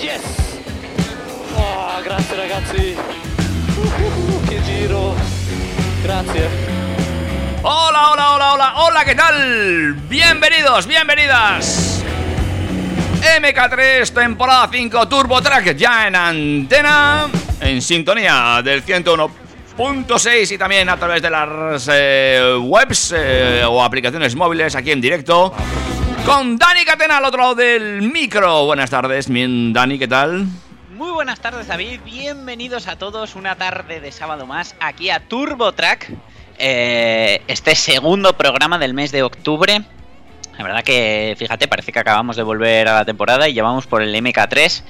[0.00, 0.58] Yes!
[1.54, 2.96] Oh, grazie ragazzi!
[3.76, 5.14] Uh, che giro!
[6.02, 6.48] Grazie!
[7.62, 9.94] Hola, hola, hola, hola, hola, ¿qué tal?
[10.08, 12.02] Bienvenidos, bienvenidas.
[13.40, 17.28] MK3, temporada 5, Turbo Track, ya en antena,
[17.60, 24.34] en sintonía del 101.6 y también a través de las eh, webs eh, o aplicaciones
[24.34, 25.54] móviles aquí en directo.
[26.24, 28.66] Con Dani Catena al otro lado del micro.
[28.66, 30.46] Buenas tardes, bien, Dani, ¿qué tal?
[30.92, 35.72] Muy buenas tardes David, bienvenidos a todos una tarde de sábado más aquí a Turbo
[35.72, 36.12] Track,
[36.58, 39.82] eh, este segundo programa del mes de octubre.
[40.58, 44.02] La verdad que, fíjate, parece que acabamos de volver a la temporada y llevamos por
[44.02, 44.82] el MK3.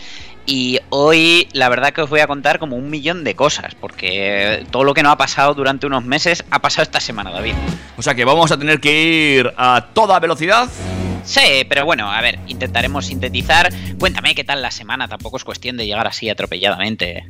[0.47, 4.67] Y hoy la verdad que os voy a contar como un millón de cosas, porque
[4.73, 7.55] todo lo que no ha pasado durante unos meses ha pasado esta semana, David.
[7.97, 10.69] O sea que vamos a tener que ir a toda velocidad.
[11.25, 13.73] Sí, pero bueno, a ver, intentaremos sintetizar.
[13.99, 17.25] Cuéntame qué tal la semana, tampoco es cuestión de llegar así atropelladamente.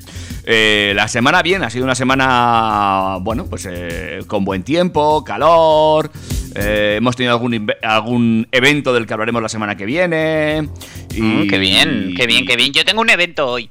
[0.45, 6.11] Eh, la semana bien, ha sido una semana, bueno, pues eh, con buen tiempo, calor.
[6.55, 10.69] eh, hemos tenido algún, algún evento del que hablaremos la semana que viene.
[11.15, 12.73] Y, Mm, qué bien, qué bien, qué bien.
[12.73, 13.71] Yo tengo un evento hoy.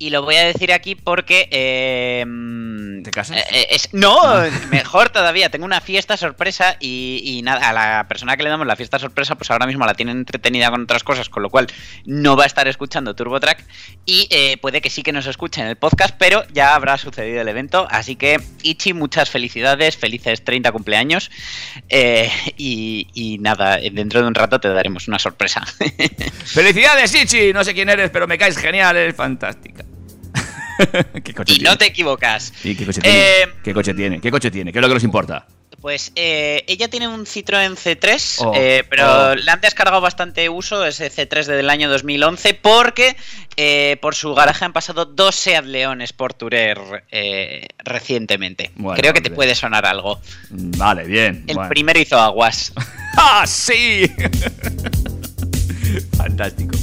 [0.00, 1.48] Y lo voy a decir aquí porque...
[1.50, 2.24] eh,
[3.02, 3.36] ¿Te casas?
[3.38, 4.16] eh, eh, es, no,
[4.70, 5.50] mejor todavía.
[5.50, 8.98] Tengo una fiesta sorpresa y, y nada, a la persona que le damos la fiesta
[8.98, 11.66] sorpresa, pues ahora mismo la tiene entretenida con otras cosas, con lo cual
[12.04, 13.64] no va a estar escuchando TurboTrack
[14.06, 17.40] y eh, puede que sí que nos escuche en el podcast, pero ya habrá sucedido
[17.40, 17.86] el evento.
[17.90, 21.30] Así que, Ichi, muchas felicidades, felices 30 cumpleaños.
[21.88, 25.64] eh, y, y nada, dentro de un rato te daremos una sorpresa.
[26.44, 27.52] ¡Felicidades, Ichi!
[27.52, 29.84] No sé quién eres, pero me caes genial, eres fantástica.
[31.24, 31.70] ¿Qué coche y tiene?
[31.70, 32.52] no te equivocas.
[32.64, 33.18] ¿Y qué coche tiene?
[33.18, 34.20] Eh, ¿Qué coche tiene?
[34.20, 34.72] ¿Qué coche tiene?
[34.72, 35.46] ¿Qué es lo que nos importa?
[35.80, 39.34] Pues eh, ella tiene un Citroën C3, Oh, eh, pero oh.
[39.36, 43.16] le han descargado bastante uso ese C3 del año 2011 porque
[43.56, 47.04] eh, por su garaje han pasado dos Seat Leones por Tourer
[47.84, 48.72] recientemente.
[48.74, 49.36] Bueno, Creo que te bien.
[49.36, 50.20] puede sonar algo.
[50.50, 51.44] Mm, Vale, bien.
[51.46, 51.68] El bueno.
[51.68, 52.72] primero hizo aguas.
[53.16, 54.02] ¡Ah, sí!
[56.16, 56.77] Fantástico.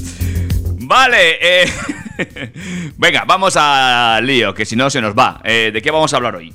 [0.87, 1.73] Vale, eh...
[2.97, 5.41] venga, vamos al lío, que si no se nos va.
[5.43, 6.53] Eh, ¿De qué vamos a hablar hoy?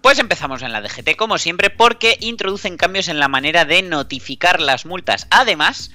[0.00, 4.60] Pues empezamos en la DGT como siempre porque introducen cambios en la manera de notificar
[4.60, 5.26] las multas.
[5.30, 5.92] Además,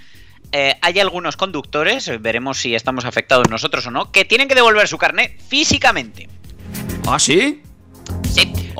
[0.51, 4.55] eh, hay algunos conductores, eh, veremos si estamos afectados nosotros o no, que tienen que
[4.55, 6.27] devolver su carnet físicamente.
[7.07, 7.61] ¿Ah, sí?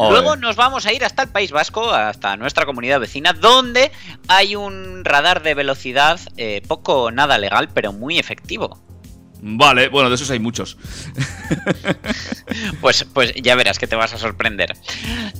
[0.09, 3.91] Luego nos vamos a ir hasta el País Vasco, hasta nuestra comunidad vecina, donde
[4.27, 8.79] hay un radar de velocidad eh, poco nada legal, pero muy efectivo.
[9.41, 10.77] Vale, bueno, de esos hay muchos.
[12.81, 14.75] Pues, pues ya verás que te vas a sorprender.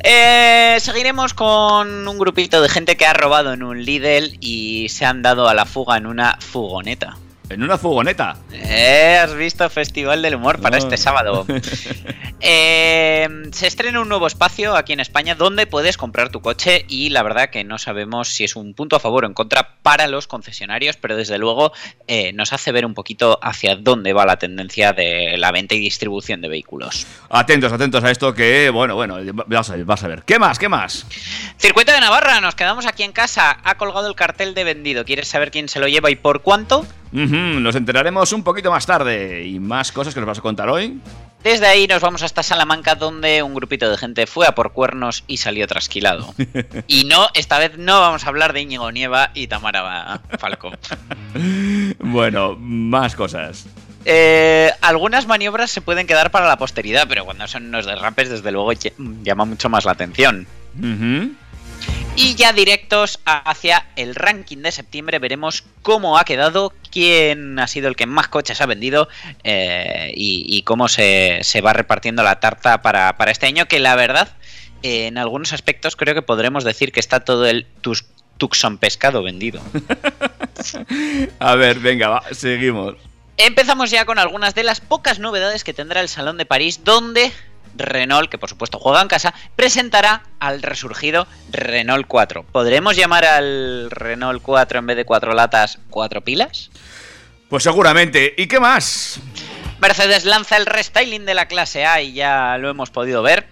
[0.04, 5.06] Eh, seguiremos con un grupito de gente que ha robado en un Lidl y se
[5.06, 7.18] han dado a la fuga en una fugoneta.
[7.50, 8.38] En una furgoneta.
[8.52, 11.46] Eh, ¿Has visto Festival del Humor para este sábado?
[12.42, 17.10] Eh, se estrena un nuevo espacio aquí en España donde puedes comprar tu coche y
[17.10, 20.08] la verdad que no sabemos si es un punto a favor o en contra para
[20.08, 21.74] los concesionarios, pero desde luego
[22.08, 25.80] eh, nos hace ver un poquito hacia dónde va la tendencia de la venta y
[25.80, 27.06] distribución de vehículos.
[27.30, 30.24] Atentos, atentos a esto que, bueno, bueno, vas a ver, vas a ver.
[30.24, 30.58] ¿Qué más?
[30.58, 31.06] ¿Qué más?
[31.58, 33.60] Circuito de Navarra, nos quedamos aquí en casa.
[33.66, 35.04] Ha colgado el cartel de vendido.
[35.04, 36.86] ¿Quieres saber quién se lo lleva y por cuánto?
[37.12, 39.46] Ujú, nos enteraremos un poquito más tarde.
[39.46, 41.00] Y más cosas que nos vas a contar hoy.
[41.44, 45.24] Desde ahí nos vamos hasta Salamanca, donde un grupito de gente fue a por cuernos
[45.26, 46.34] y salió trasquilado.
[46.88, 50.72] Y no, esta vez no vamos a hablar de Íñigo Nieva y Tamara Falco.
[52.00, 53.68] Bueno, más cosas.
[54.06, 58.52] Eh, algunas maniobras se pueden quedar para la posteridad, pero cuando son unos derrapes, desde
[58.52, 58.72] luego
[59.24, 60.48] llama mucho más la atención.
[60.78, 61.34] Ujú.
[62.20, 67.88] Y ya directos hacia el ranking de septiembre veremos cómo ha quedado, quién ha sido
[67.88, 69.08] el que más coches ha vendido
[69.46, 73.80] eh, y, y, cómo se, se, va repartiendo la tarta para, para este año, que
[73.80, 74.36] la verdad,
[74.84, 78.04] eh, en algunos aspectos creo que podremos decir que está todo el tus,
[78.38, 79.62] Tucson pescado vendido.
[81.40, 82.96] a ver, venga, va, seguimos.
[83.38, 87.32] Empezamos ya con algunas de las pocas novedades que tendrá el Salón de París, donde
[87.76, 92.44] Renault, que por supuesto juega en casa, presentará al resurgido Renault 4.
[92.52, 96.70] ¿Podremos llamar al Renault 4 en vez de cuatro latas, cuatro pilas?
[97.50, 98.36] Pues seguramente.
[98.38, 99.20] ¿Y qué más?
[99.80, 103.48] Mercedes lanza el restyling de la clase A y ya lo hemos podido ver.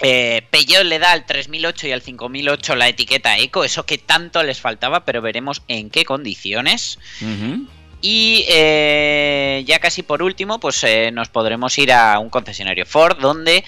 [0.00, 4.42] Eh, Peugeot le da al 3008 y al 5008 la etiqueta Eco, eso que tanto
[4.44, 6.98] les faltaba, pero veremos en qué condiciones.
[7.20, 7.68] Uh -huh.
[8.00, 13.18] Y eh, ya casi por último, pues eh, nos podremos ir a un concesionario Ford
[13.18, 13.64] donde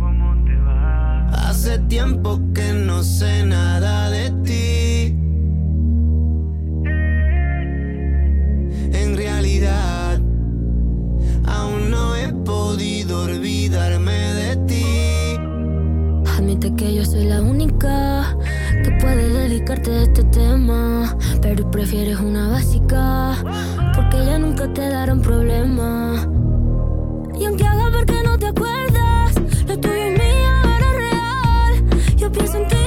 [1.32, 5.16] Hace tiempo que no sé nada de ti.
[8.94, 10.20] En realidad,
[11.46, 14.84] aún no he podido olvidarme de ti.
[16.36, 18.36] Admite que yo soy la única
[18.84, 21.16] que puede dedicarte a este tema.
[21.40, 23.34] Pero prefieres una básica,
[23.94, 26.14] porque ya nunca te darán problema.
[27.38, 29.34] Y aunque haga ver que no te acuerdas,
[29.66, 32.16] lo tuyo es mío, era real.
[32.16, 32.81] Yo pienso en ti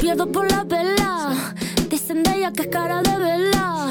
[0.00, 1.54] pierdo por la vela.
[1.90, 3.88] Dicen de ella que es cara de vela.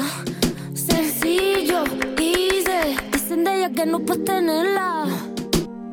[0.74, 1.84] Sencillo,
[2.18, 2.96] easy.
[3.12, 5.04] Dicen de ella que no puedes tenerla.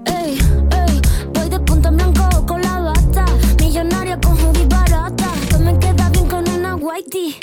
[0.06, 0.40] Ey,
[0.72, 1.02] ey,
[1.34, 3.26] voy de punta en blanco con la bata.
[3.60, 5.28] Millonaria con hoodie barata.
[5.52, 7.36] Tú me queda bien con una whitey.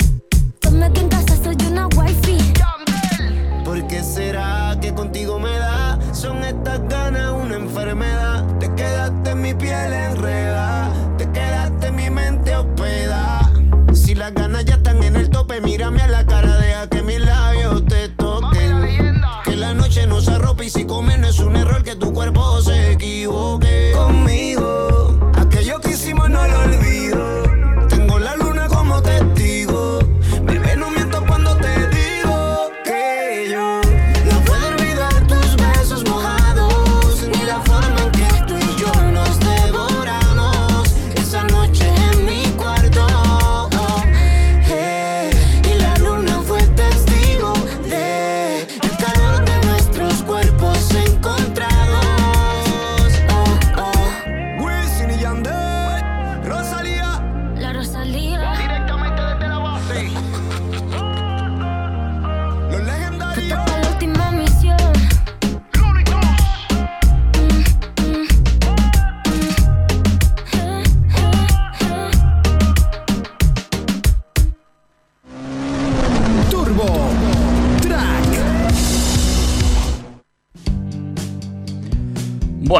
[0.59, 2.53] Tome que en casa soy una wifey.
[3.63, 5.97] ¿Por qué será que contigo me da?
[6.13, 8.45] Son estas ganas una enfermedad.
[8.59, 11.04] Te quedaste en mi piel enredada.
[15.61, 16.94] Mírame a la cara, deja que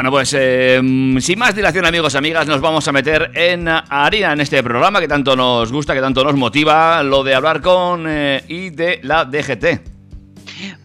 [0.05, 0.79] Bueno, pues eh,
[1.19, 5.07] sin más dilación, amigos, amigas, nos vamos a meter en harina en este programa que
[5.07, 9.25] tanto nos gusta, que tanto nos motiva, lo de hablar con eh, y de la
[9.25, 9.81] DGT.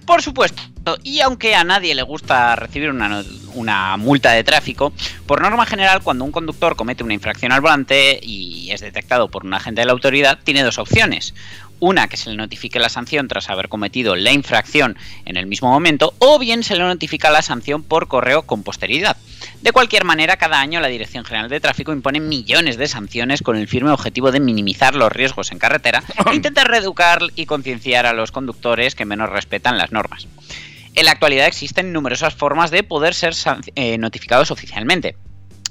[0.07, 0.63] Por supuesto,
[1.03, 3.23] y aunque a nadie le gusta recibir una,
[3.53, 4.95] una multa de tráfico,
[5.27, 9.45] por norma general, cuando un conductor comete una infracción al volante y es detectado por
[9.45, 11.35] un agente de la autoridad, tiene dos opciones.
[11.81, 15.71] Una, que se le notifique la sanción tras haber cometido la infracción en el mismo
[15.71, 19.17] momento, o bien se le notifica la sanción por correo con posteridad.
[19.63, 23.57] De cualquier manera, cada año la Dirección General de Tráfico impone millones de sanciones con
[23.57, 28.13] el firme objetivo de minimizar los riesgos en carretera e intentar reeducar y concienciar a
[28.13, 30.29] los conductores que menos respetan las normas.
[30.95, 33.35] En la actualidad existen numerosas formas de poder ser
[33.75, 35.17] eh, notificados oficialmente.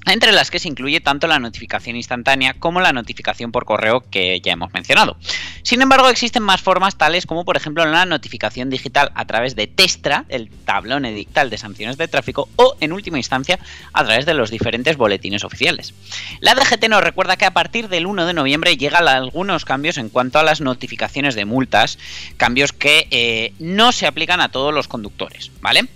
[0.09, 4.41] Entre las que se incluye tanto la notificación instantánea como la notificación por correo que
[4.41, 5.17] ya hemos mencionado.
[5.61, 9.67] Sin embargo, existen más formas tales como por ejemplo la notificación digital a través de
[9.67, 13.59] Testra, el tablón edictal de sanciones de tráfico, o en última instancia
[13.93, 15.93] a través de los diferentes boletines oficiales.
[16.39, 20.09] La DGT nos recuerda que a partir del 1 de noviembre llegan algunos cambios en
[20.09, 21.99] cuanto a las notificaciones de multas,
[22.37, 25.87] cambios que eh, no se aplican a todos los conductores, ¿vale?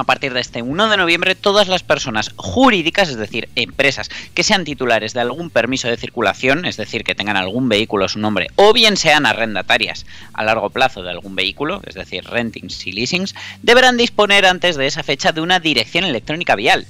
[0.00, 4.42] A partir de este 1 de noviembre, todas las personas jurídicas, es decir, empresas que
[4.42, 8.18] sean titulares de algún permiso de circulación, es decir, que tengan algún vehículo a su
[8.18, 12.92] nombre, o bien sean arrendatarias a largo plazo de algún vehículo, es decir, rentings y
[12.92, 16.86] leasings, deberán disponer antes de esa fecha de una dirección electrónica vial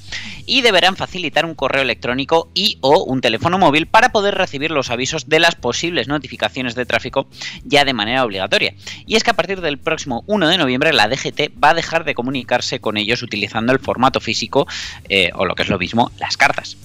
[0.47, 4.91] y deberán facilitar un correo electrónico y o un teléfono móvil para poder recibir los
[4.91, 7.27] avisos de las posibles notificaciones de tráfico
[7.65, 8.75] ya de manera obligatoria.
[9.07, 12.05] Y es que a partir del próximo 1 de noviembre la DGT va a dejar
[12.05, 14.67] de comunicarse con ellos utilizando el formato físico
[15.09, 16.77] eh, o lo que es lo mismo, las cartas.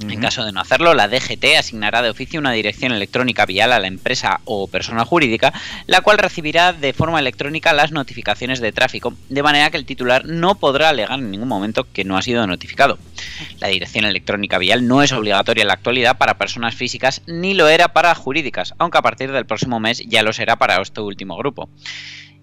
[0.00, 3.80] En caso de no hacerlo, la DGT asignará de oficio una dirección electrónica vial a
[3.80, 5.52] la empresa o persona jurídica,
[5.86, 10.24] la cual recibirá de forma electrónica las notificaciones de tráfico, de manera que el titular
[10.24, 12.96] no podrá alegar en ningún momento que no ha sido notificado.
[13.58, 17.68] La dirección electrónica vial no es obligatoria en la actualidad para personas físicas ni lo
[17.68, 21.36] era para jurídicas, aunque a partir del próximo mes ya lo será para este último
[21.36, 21.68] grupo.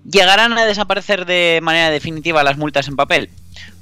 [0.09, 3.29] ¿Llegarán a desaparecer de manera definitiva las multas en papel?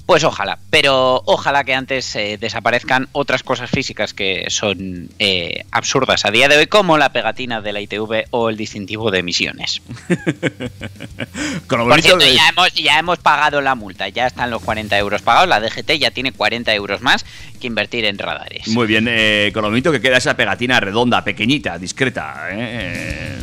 [0.06, 6.25] Pues ojalá, pero ojalá que antes eh, desaparezcan otras cosas físicas que son eh, absurdas
[6.25, 9.82] a día de hoy, como la pegatina de la ITV o el distintivo de emisiones.
[11.68, 14.62] Con lo Por cierto, de- ya hemos, ya hemos pagado la multa, ya están los
[14.62, 17.25] 40 euros pagados, la DGT ya tiene 40 euros más
[17.62, 18.68] que invertir en radares.
[18.68, 23.38] Muy bien, eh, con lo bonito que queda esa pegatina redonda, pequeñita, discreta, eh,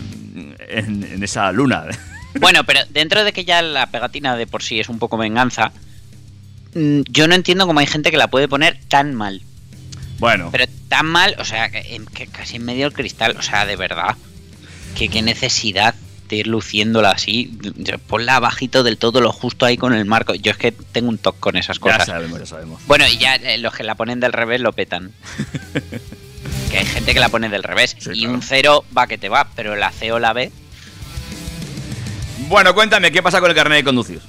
[0.69, 1.87] en, en esa luna.
[2.39, 5.73] Bueno, pero dentro de que ya la pegatina de por sí es un poco venganza,
[6.75, 9.43] mm, yo no entiendo cómo hay gente que la puede poner tan mal.
[10.19, 13.65] Bueno, Pero tan mal, o sea, que, que casi en medio del cristal, o sea,
[13.65, 14.17] de verdad.
[14.95, 15.95] Que qué necesidad
[16.29, 17.59] de ir luciéndola así.
[18.07, 20.35] Ponla bajito del todo, lo justo ahí con el marco.
[20.35, 22.07] Yo es que tengo un toque con esas ya cosas.
[22.07, 22.81] sabemos, ya sabemos.
[22.87, 25.13] Bueno, y ya eh, los que la ponen del revés lo petan.
[26.71, 27.97] que hay gente que la pone del revés.
[27.99, 28.35] Sí, y claro.
[28.35, 30.53] un cero va que te va, pero la C o la B.
[32.49, 34.21] Bueno, cuéntame, ¿qué pasa con el carnet de conducir?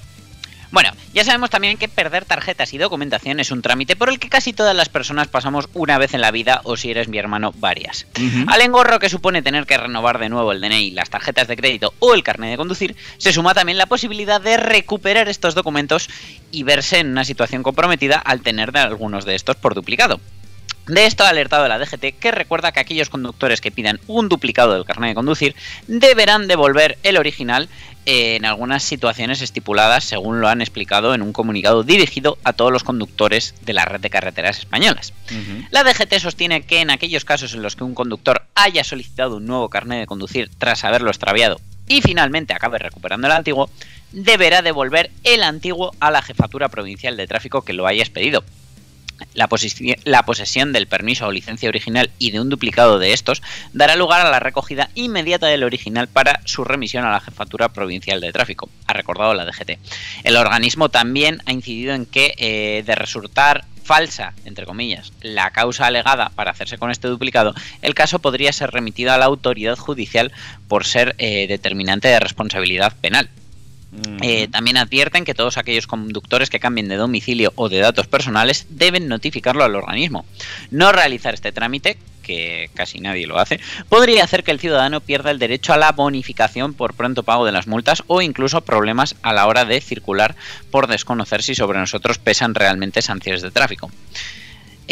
[0.72, 4.30] Bueno, ya sabemos también que perder tarjetas y documentación es un trámite por el que
[4.30, 7.54] casi todas las personas pasamos una vez en la vida o si eres mi hermano
[7.58, 8.08] varias.
[8.48, 11.94] Al engorro que supone tener que renovar de nuevo el DNI, las tarjetas de crédito
[12.00, 16.10] o el carnet de conducir, se suma también la posibilidad de recuperar estos documentos
[16.52, 20.22] y verse en una situación comprometida al tener de algunos de estos por duplicado.
[20.92, 24.74] De esto ha alertado la DGT que recuerda que aquellos conductores que pidan un duplicado
[24.74, 25.56] del carnet de conducir
[25.88, 27.70] deberán devolver el original
[28.06, 32.84] en algunas situaciones estipuladas según lo han explicado en un comunicado dirigido a todos los
[32.84, 35.14] conductores de la red de carreteras españolas.
[35.70, 39.46] La DGT sostiene que en aquellos casos en los que un conductor haya solicitado un
[39.46, 43.70] nuevo carnet de conducir tras haberlo extraviado y finalmente acabe recuperando el antiguo,
[44.12, 48.44] deberá devolver el antiguo a la jefatura provincial de tráfico que lo haya expedido.
[49.34, 53.42] La, posesi- la posesión del permiso o licencia original y de un duplicado de estos
[53.74, 58.22] dará lugar a la recogida inmediata del original para su remisión a la Jefatura Provincial
[58.22, 59.80] de Tráfico, ha recordado la DGT.
[60.24, 65.88] El organismo también ha incidido en que eh, de resultar falsa, entre comillas, la causa
[65.88, 70.32] alegada para hacerse con este duplicado, el caso podría ser remitido a la autoridad judicial
[70.68, 73.30] por ser eh, determinante de responsabilidad penal.
[74.22, 78.68] Eh, también advierten que todos aquellos conductores que cambien de domicilio o de datos personales
[78.70, 80.26] deben notificarlo al organismo.
[80.70, 85.32] No realizar este trámite, que casi nadie lo hace, podría hacer que el ciudadano pierda
[85.32, 89.34] el derecho a la bonificación por pronto pago de las multas o incluso problemas a
[89.34, 90.36] la hora de circular
[90.70, 93.92] por desconocer si sobre nosotros pesan realmente sanciones de tráfico.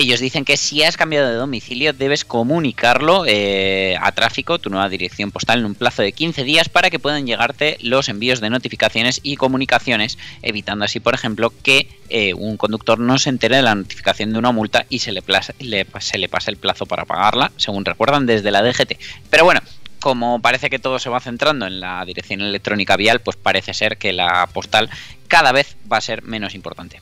[0.01, 4.89] Ellos dicen que si has cambiado de domicilio debes comunicarlo eh, a tráfico, tu nueva
[4.89, 8.49] dirección postal, en un plazo de 15 días para que puedan llegarte los envíos de
[8.49, 13.61] notificaciones y comunicaciones, evitando así, por ejemplo, que eh, un conductor no se entere de
[13.61, 16.85] la notificación de una multa y se le, plas- le- se le pase el plazo
[16.85, 18.93] para pagarla, según recuerdan desde la DGT.
[19.29, 19.61] Pero bueno,
[19.99, 23.97] como parece que todo se va centrando en la dirección electrónica vial, pues parece ser
[23.97, 24.89] que la postal
[25.27, 27.01] cada vez va a ser menos importante.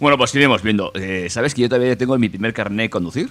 [0.00, 0.90] Bueno, pues iremos viendo.
[0.94, 3.30] Eh, ¿Sabes que yo todavía tengo mi primer carnet de conducir?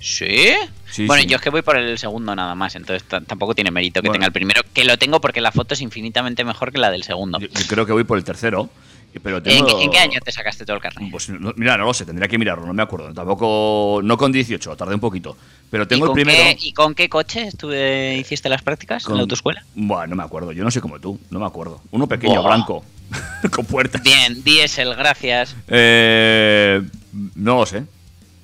[0.00, 0.48] ¿Sí?
[0.90, 1.28] Sí, bueno, sí.
[1.28, 4.14] yo es que voy por el segundo nada más, entonces tampoco tiene mérito que Bueno.
[4.14, 7.02] tenga el primero, que lo tengo porque la foto es infinitamente mejor que la del
[7.04, 7.38] segundo.
[7.38, 8.70] Yo, yo creo que voy por el tercero.
[9.24, 9.66] Pero ¿En, tengo...
[9.66, 11.10] qué- en qué año te sacaste todo el carnet?
[11.10, 13.12] Pues no- mira, no lo sé, tendría que mirarlo, no me acuerdo.
[13.12, 15.36] Tampoco, no con 18, tardé un poquito.
[15.68, 16.38] Pero tengo ¿Y, el con primero.
[16.44, 19.64] qué, ¿Y con qué coche estuve, hiciste las prácticas en la autoescuela?
[19.74, 21.82] Bueno, no me acuerdo, yo no sé como tú, no me acuerdo.
[21.90, 22.84] Uno pequeño, blanco,
[23.50, 24.02] con puertas.
[24.02, 25.56] Bien, diésel, gracias.
[25.68, 26.82] Eh,
[27.34, 27.84] no lo sé.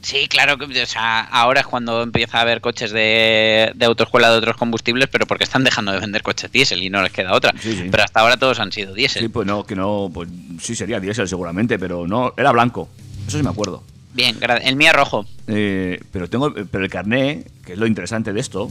[0.03, 4.31] Sí, claro, que o sea, ahora es cuando empieza a haber coches de, de autoescuela
[4.31, 7.33] de otros combustibles, pero porque están dejando de vender coches diésel y no les queda
[7.33, 7.53] otra.
[7.59, 7.89] Sí, sí.
[7.91, 9.23] Pero hasta ahora todos han sido diésel.
[9.23, 10.29] Sí, pues no, que no, pues
[10.61, 12.89] sí sería diésel seguramente, pero no, era blanco.
[13.27, 13.83] Eso sí me acuerdo.
[14.15, 15.27] Bien, el mío es rojo.
[15.49, 18.71] Eh, pero tengo, pero el carné, que es lo interesante de esto,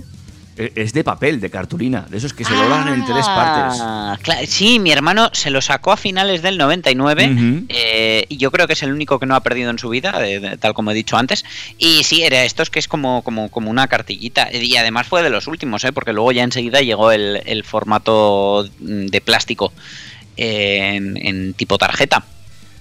[0.57, 3.79] es de papel, de cartulina, de esos que se doblan en tres partes.
[3.83, 7.65] Ah, cla- sí, mi hermano se lo sacó a finales del 99 Ujú.
[7.69, 10.25] eh, y yo creo que es el único que no ha perdido en su vida,
[10.25, 11.43] eh, de- tal como he dicho antes.
[11.77, 14.49] Y sí, era estos que es como, como, como una cartillita.
[14.53, 15.91] Y además fue de los últimos, ¿eh?
[15.91, 19.73] porque luego ya enseguida llegó el, el formato de plástico
[20.37, 22.23] en, en tipo tarjeta.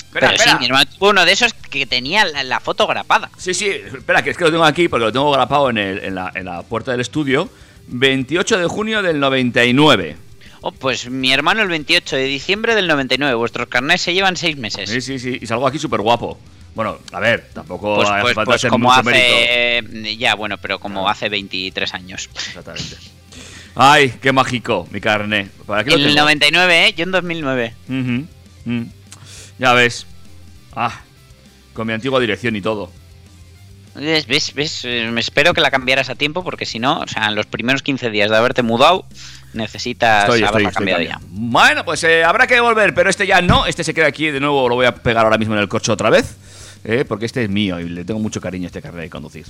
[0.06, 0.52] Espera, Pero espera.
[0.52, 3.30] sí, mi hermano tuvo uno de esos que tenía la, la foto grapada.
[3.36, 5.98] Sí, sí, espera, que es que lo tengo aquí porque lo tengo grapado en, el-
[6.04, 7.48] en la, en la puerta del estudio.
[7.88, 10.16] 28 de junio del 99.
[10.62, 13.34] Oh, pues mi hermano el 28 de diciembre del 99.
[13.34, 14.88] Vuestros carnets se llevan seis meses.
[14.88, 16.38] Sí, sí, sí, y salgo aquí súper guapo.
[16.74, 19.82] Bueno, a ver, tampoco Pues, hace pues- falta pues hacer como mucho hace.
[19.82, 20.10] mérito.
[20.18, 22.28] Ya, bueno, pero como hace 23 años.
[22.34, 22.96] Exactamente.
[23.76, 25.48] Ay, qué mágico, mi carne.
[25.66, 26.20] ¿Para qué lo En el tengo?
[26.24, 26.94] 99, ¿eh?
[26.96, 27.74] Yo en 2009.
[27.88, 28.24] Ujú,
[28.64, 28.82] mm.
[29.58, 30.06] Ya ves.
[30.74, 31.00] Ah,
[31.74, 32.90] con mi antigua dirección y todo.
[33.94, 34.26] ¿Ves?
[34.26, 34.54] ¿Ves?
[34.54, 34.84] ves?
[34.84, 37.46] Eh, Me espero que la cambiaras a tiempo porque si no, o sea, en los
[37.46, 39.06] primeros 15 días de haberte mudado,
[39.52, 41.10] necesitas Estoy, estoy, haberla estoy cambiado ya.
[41.20, 41.50] cambiando.
[41.52, 43.66] Bueno, pues eh, habrá que devolver, pero este ya no.
[43.66, 45.92] Este se queda aquí, de nuevo lo voy a pegar ahora mismo en el coche
[45.92, 46.36] otra vez.
[46.84, 49.46] eh, porque este es mío y le tengo mucho cariño a este carnet de conducir.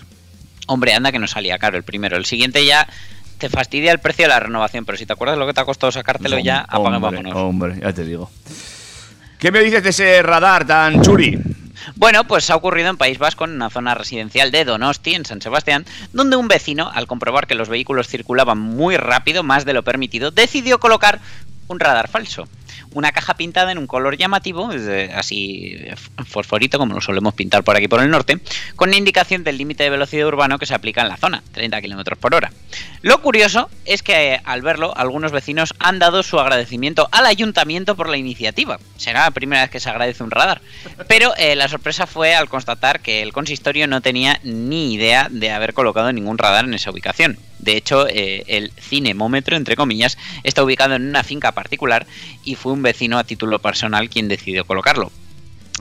[0.67, 2.17] Hombre, anda que no salía caro el primero.
[2.17, 2.87] El siguiente ya
[3.39, 5.65] te fastidia el precio de la renovación, pero si te acuerdas lo que te ha
[5.65, 7.35] costado sacártelo ya, apaga hombre, vámonos.
[7.35, 8.31] hombre, ya te digo.
[9.39, 11.39] ¿Qué me dices de ese radar tan churi?
[11.97, 15.41] Bueno, pues ha ocurrido en País Vasco, en una zona residencial de Donosti, en San
[15.41, 19.83] Sebastián, donde un vecino, al comprobar que los vehículos circulaban muy rápido, más de lo
[19.83, 21.21] permitido, decidió colocar
[21.69, 22.49] un radar falso.
[22.93, 24.71] Una caja pintada en un color llamativo,
[25.15, 25.77] así
[26.27, 28.39] fosforito, como lo solemos pintar por aquí por el norte,
[28.77, 31.83] con una indicación del límite de velocidad urbano que se aplica en la zona, 30
[31.83, 32.53] km por hora.
[33.03, 37.97] Lo curioso es que eh, al verlo, algunos vecinos han dado su agradecimiento al ayuntamiento
[37.97, 38.79] por la iniciativa.
[38.97, 40.61] Será la primera vez que se agradece un radar.
[41.09, 45.51] Pero eh, la sorpresa fue al constatar que el consistorio no tenía ni idea de
[45.51, 47.39] haber colocado ningún radar en esa ubicación.
[47.65, 52.07] De hecho, eh, el cinemómetro, entre comillas, está ubicado en una finca particular
[52.45, 55.11] y fue un vecino a título personal quien decidió colocarlo.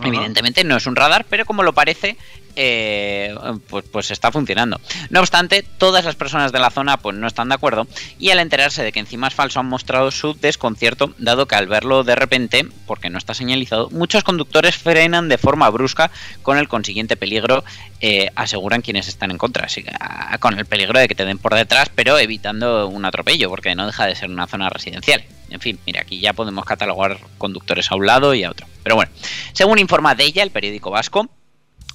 [0.02, 2.18] Evidentemente no es un radar, pero como lo parece,
[2.56, 3.36] eh,
[3.70, 4.80] pues, pues está funcionando.
[5.10, 7.88] No obstante, todas las personas de la zona pues no están de acuerdo
[8.20, 11.68] y al enterarse de que encima es falso han mostrado su desconcierto, dado que al
[11.68, 16.12] verlo de repente, porque no está señalizado, muchos conductores frenan de forma brusca
[16.42, 17.64] con el consiguiente peligro,
[18.00, 19.86] eh, aseguran quienes están en contra, Así
[20.40, 23.86] con el peligro de que te den por detrás, pero evitando un atropello, porque no
[23.86, 25.24] deja de ser una zona residencial.
[25.50, 28.66] En fin, mira, aquí ya podemos catalogar conductores a un lado y a otro.
[28.82, 29.12] Pero bueno,
[29.54, 31.30] según informa de ella, el periódico vasco,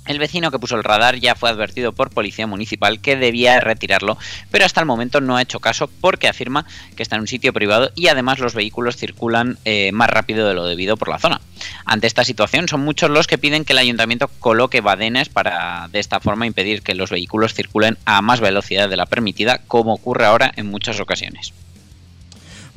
[0.08, 4.18] el vecino que puso el radar ya fue advertido por policía municipal que debía retirarlo,
[4.50, 6.66] pero hasta el momento no ha hecho caso porque afirma
[6.96, 10.54] que está en un sitio privado y además los vehículos circulan eh, más rápido de
[10.54, 11.40] lo debido por la zona.
[11.84, 16.00] Ante esta situación son muchos los que piden que el ayuntamiento coloque badenes para de
[16.00, 20.24] esta forma impedir que los vehículos circulen a más velocidad de la permitida, como ocurre
[20.24, 21.52] ahora en muchas ocasiones.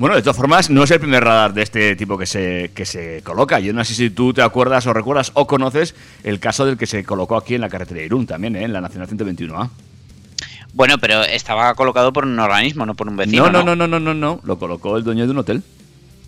[0.01, 2.87] Bueno, de todas formas, no es el primer radar de este tipo que se, que
[2.87, 3.59] se coloca.
[3.59, 6.87] Yo no sé si tú te acuerdas o recuerdas o conoces el caso del que
[6.87, 8.63] se colocó aquí en la carretera de Irún, también, ¿eh?
[8.63, 9.69] en la Nacional 121A.
[10.73, 13.51] Bueno, pero estaba colocado por un organismo, no por un vecino.
[13.51, 14.41] no, no, no, no, no, no, no.
[14.43, 15.61] Lo colocó el dueño de un hotel.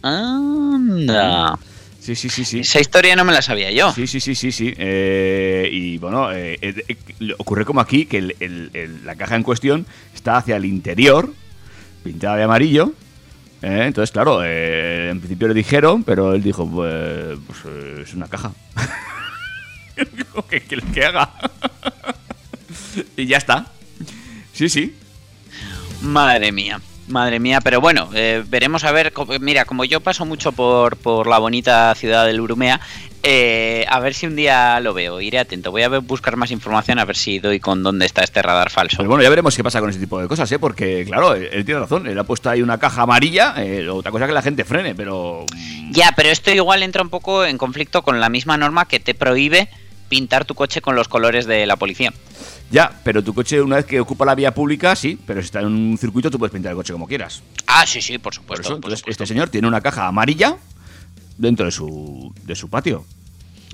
[0.03, 1.57] Anda.
[1.99, 2.59] Sí, sí, sí, sí.
[2.59, 3.91] Esa historia no me la sabía yo.
[3.93, 4.71] Sí, sí, sí, sí, sí.
[4.77, 9.35] Eh, y bueno, eh, eh, eh, ocurre como aquí que el- el- el- la caja
[9.35, 11.33] en cuestión está hacia el interior,
[12.03, 12.93] pintada de amarillo.
[13.63, 18.13] Eh, entonces, claro, eh, en principio le dijeron, pero él dijo, pues, pues, eh, es
[18.13, 18.51] una caja.
[20.49, 21.31] que, que, que haga.
[23.17, 23.67] y ya está.
[24.51, 24.95] Sí, sí.
[26.01, 26.81] Madre mía.
[27.13, 29.13] Madre mía, pero bueno, eh, veremos a ver.
[29.39, 32.81] Mira, como yo paso mucho por, por la bonita ciudad del Urumea,
[33.21, 35.21] eh, a ver si un día lo veo.
[35.21, 35.69] Iré atento.
[35.71, 38.71] Voy a ver- buscar más información a ver si doy con dónde está este radar
[38.71, 38.97] falso.
[38.97, 40.57] Pues bueno, ya veremos qué pasa con ese tipo de cosas, ¿eh?
[40.59, 42.07] Porque, claro, él, él tiene razón.
[42.07, 43.53] Él ha puesto ahí una caja amarilla.
[43.57, 45.45] eh, otra cosa que la gente frene, pero.
[45.91, 49.13] Ya, pero esto igual entra un poco en conflicto con la misma norma que te
[49.13, 49.69] prohíbe
[50.13, 52.13] pintar tu coche con los colores de la policía.
[52.69, 55.17] Ya, pero tu coche, una vez que ocupa la vía pública, sí.
[55.25, 57.41] Pero si está en un circuito, tú puedes pintar el coche como quieras.
[57.65, 58.61] Ah, sí, sí, por Por supuesto.
[58.61, 59.23] eso, por entonces, supuesto.
[59.23, 60.57] este señor tiene una caja amarilla
[61.35, 63.03] dentro de su, de su patio.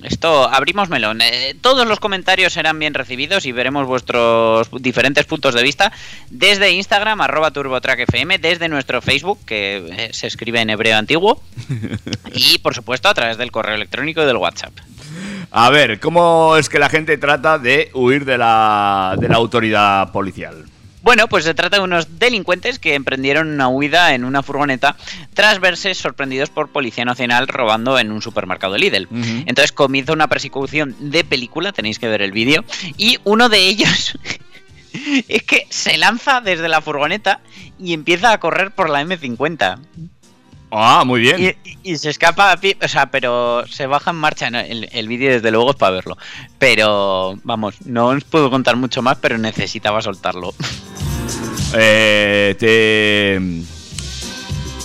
[0.01, 1.19] Esto, abrimos melón.
[1.19, 5.91] Eh, todos los comentarios serán bien recibidos y veremos vuestros diferentes puntos de vista
[6.29, 11.43] desde Instagram, arroba TurboTrackFM, desde nuestro Facebook, que eh, se escribe en hebreo antiguo,
[12.33, 14.71] y por supuesto a través del correo electrónico y del WhatsApp.
[15.51, 20.11] A ver, ¿cómo es que la gente trata de huir de la, de la autoridad
[20.11, 20.65] policial?
[21.01, 24.95] Bueno, pues se trata de unos delincuentes que emprendieron una huida en una furgoneta
[25.33, 29.07] tras verse sorprendidos por Policía Nacional robando en un supermercado Lidl.
[29.09, 29.43] Ujú.
[29.47, 32.63] Entonces comienza una persecución de película, tenéis que ver el vídeo,
[32.97, 34.17] y uno de ellos
[35.27, 37.39] es que se lanza desde la furgoneta
[37.79, 39.79] y empieza a correr por la M50.
[40.71, 41.55] Ah, muy bien.
[41.83, 44.49] Y, se escapa a pie, o sea, pero se baja en marcha.
[44.51, 44.59] ¿no?
[44.59, 46.17] El, el vídeo, desde luego, es para verlo.
[46.59, 50.53] Pero, vamos, no os puedo contar mucho más, pero necesitaba soltarlo.
[51.75, 53.39] Eh, te.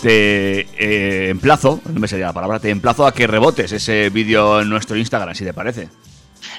[0.02, 4.60] Te eh, emplazo, no me salía la palabra, te emplazo a que rebotes ese vídeo
[4.60, 5.88] en nuestro Instagram, si te parece.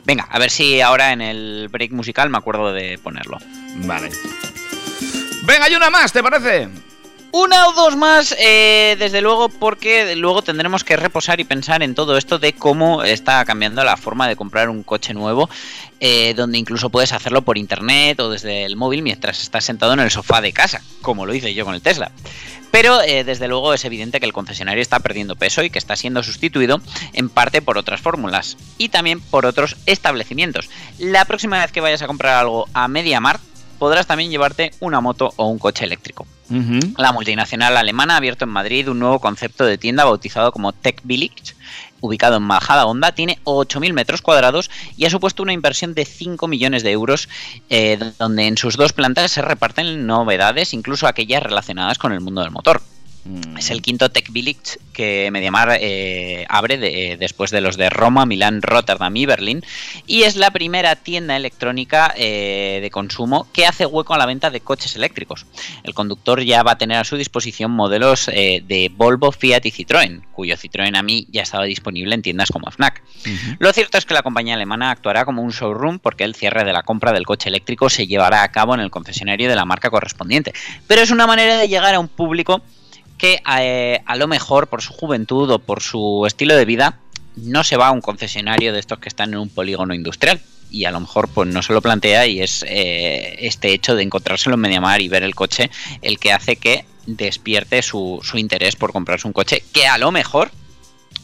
[0.03, 3.38] Venga, a ver si ahora en el break musical me acuerdo de ponerlo.
[3.85, 4.09] Vale.
[5.45, 6.69] Venga, hay una más, ¿te parece?
[7.38, 11.93] Una o dos más, eh, desde luego, porque luego tendremos que reposar y pensar en
[11.93, 15.50] todo esto de cómo está cambiando la forma de comprar un coche nuevo,
[16.00, 20.00] eh, donde incluso puedes hacerlo por internet o desde el móvil mientras estás sentado en
[20.00, 22.10] el sofá de casa, como lo hice yo con el Tesla.
[22.71, 25.98] Pero eh, desde luego es evidente que el concesionario está perdiendo peso y que está
[25.98, 26.80] siendo sustituido
[27.12, 30.69] en parte por otras fórmulas y también por otros establecimientos.
[31.00, 33.43] La próxima vez que vayas a comprar algo a MediaMarkt
[33.78, 36.26] podrás también llevarte una moto o un coche eléctrico.
[36.97, 41.01] La multinacional alemana ha abierto en Madrid un nuevo concepto de tienda bautizado como Tech
[41.03, 41.55] Village,
[42.01, 46.47] ubicado en Majada Honda, tiene 8.000 metros cuadrados y ha supuesto una inversión de 5
[46.47, 47.29] millones de euros,
[47.69, 52.41] eh, donde en sus dos plantas se reparten novedades, incluso aquellas relacionadas con el mundo
[52.41, 52.81] del motor.
[53.25, 53.57] Mm.
[53.57, 58.25] Es el quinto Tech Village que Mediamar eh, abre de- después de los de Roma,
[58.25, 59.63] Milán, Rotterdam y Berlín.
[60.05, 64.51] Y es la primera tienda electrónica eh, de consumo que hace hueco a la venta
[64.51, 65.47] de coches eléctricos.
[65.83, 69.71] El conductor ya va a tener a su disposición modelos eh, de Volvo, Fiat y
[69.71, 73.01] Citroën, cuyo Citroën a mí ya estaba disponible en tiendas como FNAC.
[73.59, 76.73] Lo cierto es que la compañía alemana actuará como un showroom porque el cierre de
[76.73, 79.89] la compra del coche eléctrico se llevará a cabo en el concesionario de la marca
[79.89, 80.53] correspondiente.
[80.88, 82.61] Pero es una manera de llegar a un público
[83.17, 86.99] que eh, a lo mejor por su juventud o por su estilo de vida
[87.36, 90.41] no se va a un concesionario de estos que están en un polígono industrial.
[90.71, 94.04] Y a lo mejor pues no se lo plantea y es eh, este hecho de
[94.04, 95.69] encontrárselo en Mediamar y ver el coche
[96.01, 100.12] el que hace que despierte su, su interés por comprarse un coche que a lo
[100.12, 100.51] mejor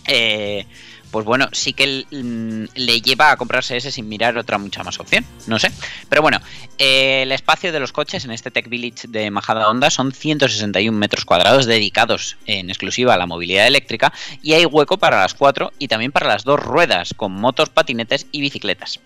[0.08, 0.66] eh,
[1.12, 5.00] pues bueno, sí que mm, le lleva a comprarse ese sin mirar otra mucha más
[5.00, 5.72] opción, no sé.
[6.10, 6.40] Pero bueno,
[6.78, 10.98] eh, el espacio de los coches en este Tech Village de Majada Honda son 161
[10.98, 15.74] metros cuadrados dedicados en exclusiva a la movilidad eléctrica y hay hueco para las cuatro
[15.78, 19.00] y también para las dos ruedas con motos, patinetes y bicicletas.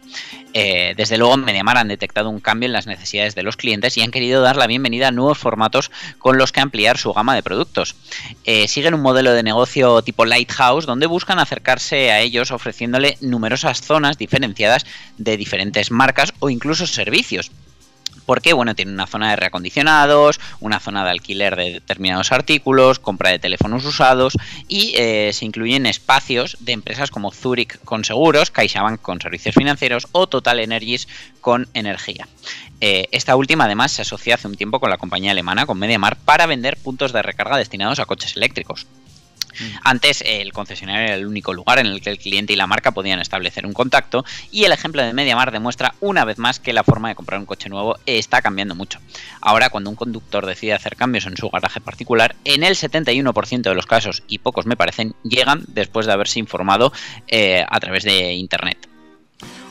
[0.54, 4.02] Eh, desde luego, Mediamar han detectado un cambio en las necesidades de los clientes y
[4.02, 7.44] han querido dar la bienvenida a nuevos formatos con los que ampliar su gama de
[7.44, 7.96] productos.
[8.46, 13.82] Eh, siguen un modelo de negocio tipo Lighthouse donde buscan acercarse a ellos ofreciéndole numerosas
[13.82, 14.86] zonas diferenciadas
[15.18, 17.52] de diferentes marcas o incluso servicios.
[18.26, 23.30] Porque, bueno, tiene una zona de reacondicionados, una zona de alquiler de determinados artículos, compra
[23.30, 24.34] de teléfonos usados
[24.68, 30.08] y eh, se incluyen espacios de empresas como Zurich con seguros, CaixaBank con servicios financieros
[30.12, 31.08] o Total Energies
[31.40, 32.28] con energía.
[32.82, 36.18] Eh, esta última además se asocia hace un tiempo con la compañía alemana, con MediaMar,
[36.18, 38.88] para vender puntos de recarga destinados a coches eléctricos.
[39.84, 42.68] Antes eh, el concesionario era el único lugar en el que el cliente y la
[42.68, 46.74] marca podían establecer un contacto y el ejemplo de MediaMar demuestra una vez más que
[46.74, 49.00] la forma de comprar un coche nuevo está cambiando mucho.
[49.42, 53.76] Ahora cuando un conductor decide hacer cambios en su garaje particular, en el 71% de
[53.76, 56.92] los casos, y pocos me parecen, llegan después de haberse informado
[57.28, 58.95] eh, a través de Internet.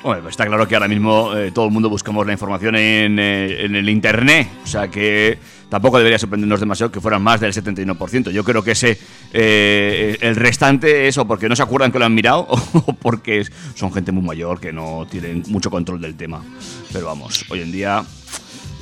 [0.05, 3.19] Bueno, pues está claro que ahora mismo eh, todo el mundo buscamos la información en,
[3.19, 5.39] eh, en el internet, o sea que
[5.71, 8.31] tampoco debería sorprendernos demasiado que fueran más del 71%.
[8.31, 8.99] Yo creo que ese
[9.33, 13.47] eh, el restante es o porque no se acuerdan que lo han mirado o porque
[13.75, 16.45] son gente muy mayor que no tienen mucho control del tema.
[16.93, 18.05] Pero vamos, hoy en día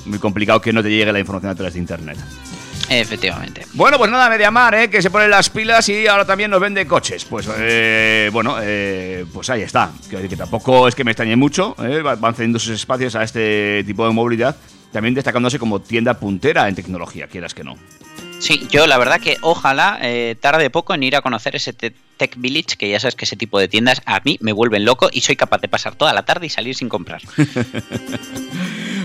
[0.06, 2.18] muy complicado que no te llegue la información a través de internet.
[3.00, 3.66] Efectivamente.
[3.74, 4.90] Bueno, pues nada, Mediamar, ¿eh?
[4.90, 7.24] que se pone las pilas y ahora también nos vende coches.
[7.24, 9.90] Pues eh, bueno, eh, pues ahí está.
[10.11, 11.74] Que, que tampoco es que me extrañe mucho.
[11.83, 12.02] ¿eh?
[12.02, 14.57] Va- Van cediendo sus espacios a este tipo de movilidad.
[14.92, 17.76] También destacándose como tienda puntera en tecnología, quieras que no.
[18.38, 19.98] Sí, yo la verdad que ojalá
[20.40, 21.72] tarde poco en ir a conocer ese
[22.22, 25.08] Tech Village, que ya sabes que ese tipo de tiendas a mí me vuelven loco
[25.12, 27.20] y soy capaz de pasar toda la tarde y salir sin comprar.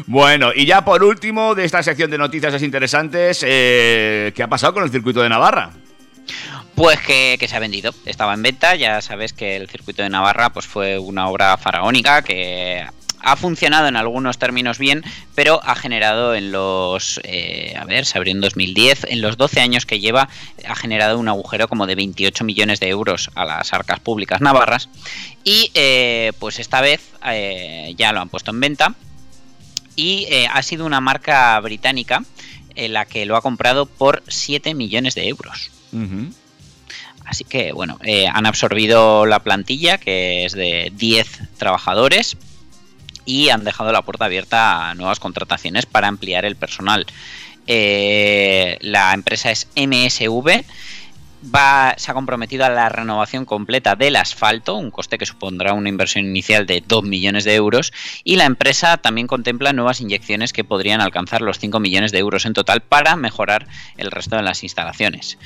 [0.09, 4.73] Bueno, y ya por último de esta sección de noticias interesantes, eh, ¿qué ha pasado
[4.73, 5.71] con el circuito de Navarra?
[6.75, 10.09] Pues que, que se ha vendido, estaba en venta, ya sabes que el circuito de
[10.09, 12.85] Navarra pues fue una obra faraónica que
[13.21, 15.03] ha funcionado en algunos términos bien,
[15.35, 19.59] pero ha generado en los, eh, a ver, se abrió en 2010, en los 12
[19.59, 20.29] años que lleva,
[20.67, 24.89] ha generado un agujero como de 28 millones de euros a las arcas públicas navarras
[25.43, 28.95] y eh, pues esta vez eh, ya lo han puesto en venta
[29.95, 32.23] y ha sido una marca británica
[32.75, 35.71] en la que lo ha comprado por 7 millones de euros.
[37.27, 42.37] Así que bueno, eh, han absorbido la plantilla, que es de 10 trabajadores,
[43.27, 47.05] y han dejado la puerta abierta a nuevas contrataciones para ampliar el personal.
[47.67, 50.63] Eh, la empresa es MSV.
[51.53, 55.89] Va, se ha comprometido a la renovación completa del asfalto, un coste que supondrá una
[55.89, 60.63] inversión inicial de 2 millones de euros, y la empresa también contempla nuevas inyecciones que
[60.63, 64.63] podrían alcanzar los 5 millones de euros en total para mejorar el resto de las
[64.63, 65.37] instalaciones.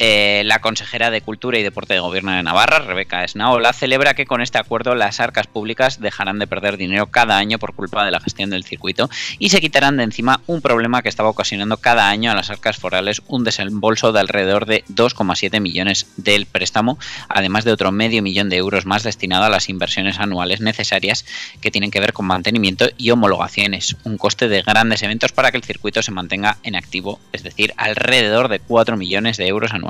[0.00, 4.26] Eh, la consejera de Cultura y Deporte de Gobierno de Navarra, Rebeca Esnaola, celebra que
[4.26, 8.12] con este acuerdo las arcas públicas dejarán de perder dinero cada año por culpa de
[8.12, 12.08] la gestión del circuito y se quitarán de encima un problema que estaba ocasionando cada
[12.08, 16.96] año a las arcas forales un desembolso de alrededor de 2,7 millones del préstamo,
[17.28, 21.24] además de otro medio millón de euros más destinado a las inversiones anuales necesarias
[21.60, 25.56] que tienen que ver con mantenimiento y homologaciones, un coste de grandes eventos para que
[25.56, 29.87] el circuito se mantenga en activo, es decir, alrededor de 4 millones de euros anuales.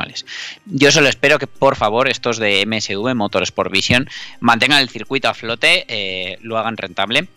[0.66, 4.08] Yo solo espero que por favor estos de MSV Motorsport Vision
[4.40, 7.28] mantengan el circuito a flote, eh, lo hagan rentable.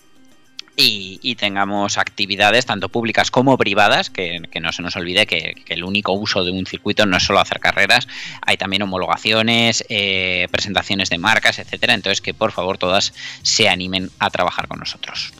[0.84, 5.84] Y, tengamos actividades tanto públicas como privadas, que, no se nos olvide que, que el
[5.84, 8.08] único uso de un circuito no es solo hacer carreras,
[8.42, 11.94] hay también homologaciones, eh, presentaciones de marcas, etcétera.
[11.94, 15.34] Entonces que por favor todas se animen a trabajar con nosotros.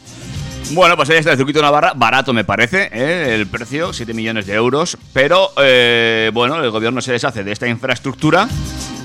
[0.70, 3.34] Bueno, pues ahí está el circuito Navarra, barato me parece, ¿eh?
[3.34, 7.68] el precio, 7 millones de euros, pero eh, bueno, el gobierno se deshace de esta
[7.68, 8.48] infraestructura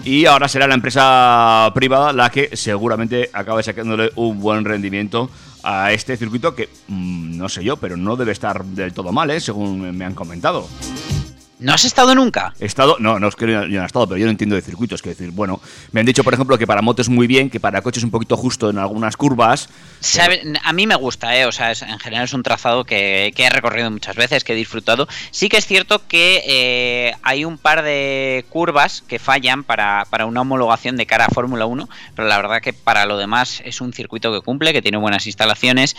[0.06, 5.30] y ahora será la empresa privada la que seguramente acabe sacándole un buen rendimiento
[5.64, 9.30] a este circuito que mm, no sé yo, pero no debe estar del todo mal,
[9.32, 9.42] ¿eh?
[9.42, 10.68] según me han comentado.
[11.60, 12.54] ¿No has estado nunca?
[12.60, 14.62] He estado, no, no es que yo no he estado, pero yo no entiendo de
[14.62, 15.02] circuitos.
[15.02, 15.60] Que decir, bueno,
[15.92, 18.38] me han dicho, por ejemplo, que para motos muy bien, que para coches un poquito
[18.38, 19.68] justo en algunas curvas.
[20.00, 21.46] Sabe- A mí me gusta, ¿eh?
[21.48, 24.54] o sea, es- en general es un trazado que, que he recorrido muchas veces, que
[24.54, 25.08] he disfrutado.
[25.32, 30.28] Sí que es cierto que eh, hay un par de curvas que fallan para, para
[30.28, 33.82] una homologación de cara a Fórmula 1, pero la verdad que para lo demás es
[33.82, 35.96] un circuito que cumple, que tiene buenas instalaciones,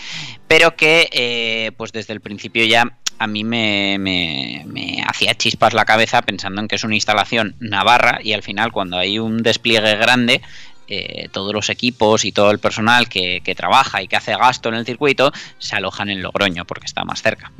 [0.47, 5.75] pero que eh, pues desde el principio ya a mí me, me- me hacía chispas
[5.75, 9.43] la cabeza pensando en que es una instalación navarra y al final cuando hay un
[9.43, 10.41] despliegue grande
[10.91, 14.71] eh, todos los equipos y todo el personal que, que trabaja y que hace gasto
[14.71, 17.53] en el circuito se alojan en Logroño porque está más cerca.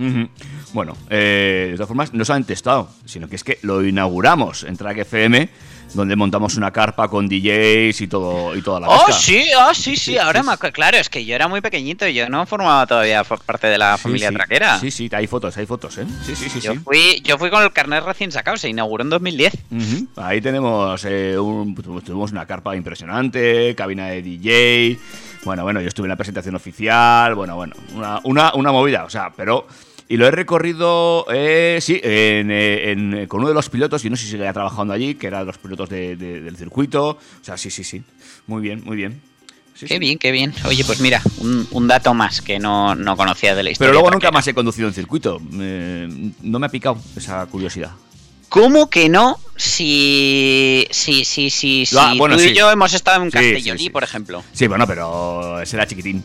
[0.73, 4.63] Bueno, eh, de todas formas, no se han testado, sino que es que lo inauguramos
[4.65, 5.51] en Track FM,
[5.95, 9.21] donde montamos una carpa con DJs y todo y toda la Oh, pesca.
[9.21, 11.61] sí, oh, sí, sí, Sí, ahora sí, me acu- Claro, es que yo era muy
[11.61, 14.35] pequeñito y yo no formaba todavía parte de la Sí, familia sí.
[14.35, 14.79] traquera.
[14.79, 16.07] Sí, sí, hay fotos, hay fotos, ¿eh?
[16.27, 16.79] Sí, sí, sí, yo, sí.
[16.81, 19.55] Fui, yo fui con el carnet recién sacado, se inauguró en 2010.
[19.71, 20.07] Ujú.
[20.17, 24.99] Ahí tenemos eh, un- tuvimos una carpa impresionante, cabina de DJ.
[25.45, 27.35] Bueno, bueno, yo estuve en la presentación oficial.
[27.35, 29.67] Bueno, bueno, una, una, una movida, o sea, pero.
[30.11, 34.11] Y lo he recorrido, eh, sí, en, eh, en- con uno de los pilotos, y
[34.11, 37.09] no sé si seguía trabajando allí, que era de los pilotos de- de- del circuito.
[37.11, 38.03] O sea, sí, sí, sí.
[38.47, 39.21] Muy bien, muy bien.
[39.75, 39.99] Sí, Qué sí.
[40.01, 40.53] bien, qué bien.
[40.65, 43.91] Oye, pues mira, un, un dato más que no, no conocía de la historia.
[43.91, 45.41] Pero luego nunca más he conducido en circuito.
[45.61, 46.09] Eh,
[46.43, 47.93] no me ha picado esa curiosidad.
[48.49, 49.39] ¿Cómo que no?
[49.57, 54.03] Si, si, si, si, si Ah, bueno, tú y yo hemos estado en Castellolí, por
[54.03, 54.43] ejemplo.
[54.53, 56.25] Sí, bueno, pero ese era chiquitín.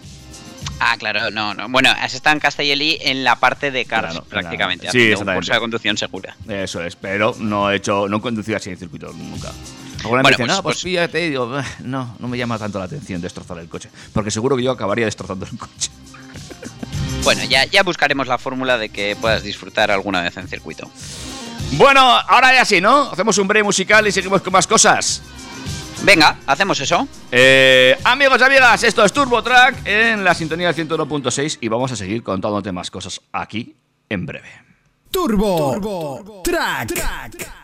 [0.80, 1.70] Ah, claro, no, no.
[1.70, 4.84] Bueno, has estado en Castellolí en la parte de cars, Claro, prácticamente.
[4.86, 5.38] sí, haciendo un exactamente.
[5.40, 6.36] curso de conducción segura.
[6.50, 9.52] Eso es, pero no he hecho, no he conducido así en circuito nunca.
[10.04, 12.80] Alguna Bueno, pues- no, pues, pues- fíjate, y digo, "Eh, no, no me llama tanto
[12.80, 13.90] la atención destrozar el coche.
[14.12, 15.90] Porque seguro que yo acabaría destrozando el coche.
[17.24, 20.92] Bueno, ya, ya buscaremos la fórmula de que puedas disfrutar alguna vez en circuito.
[21.74, 23.04] Bueno, ahora ya sí, ¿no?
[23.12, 25.22] Hacemos un break musical y seguimos con más cosas.
[26.04, 27.08] Venga, hacemos eso.
[27.32, 31.94] Eh, amigos y amigas, esto es Turbo Track en la sintonía del 101.6 y vamos
[31.94, 33.76] a seguir contándote más cosas aquí
[34.10, 34.50] en breve.
[35.10, 36.88] Turbo, Track.
[36.90, 37.63] Quiero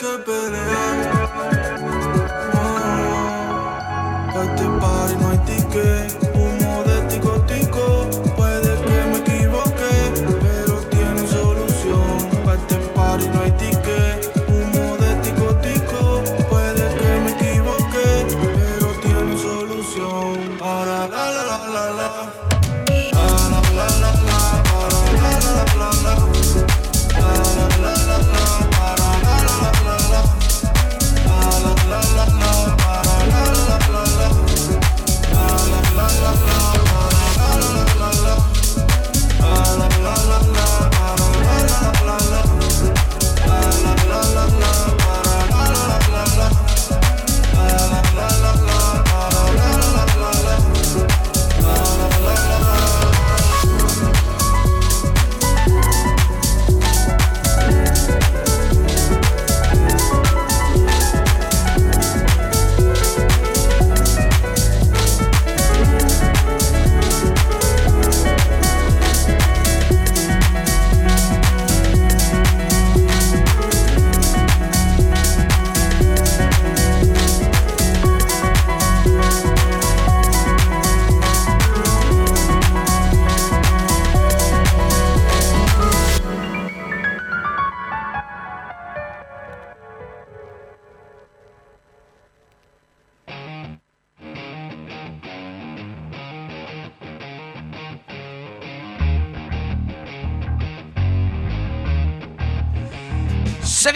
[0.00, 0.31] a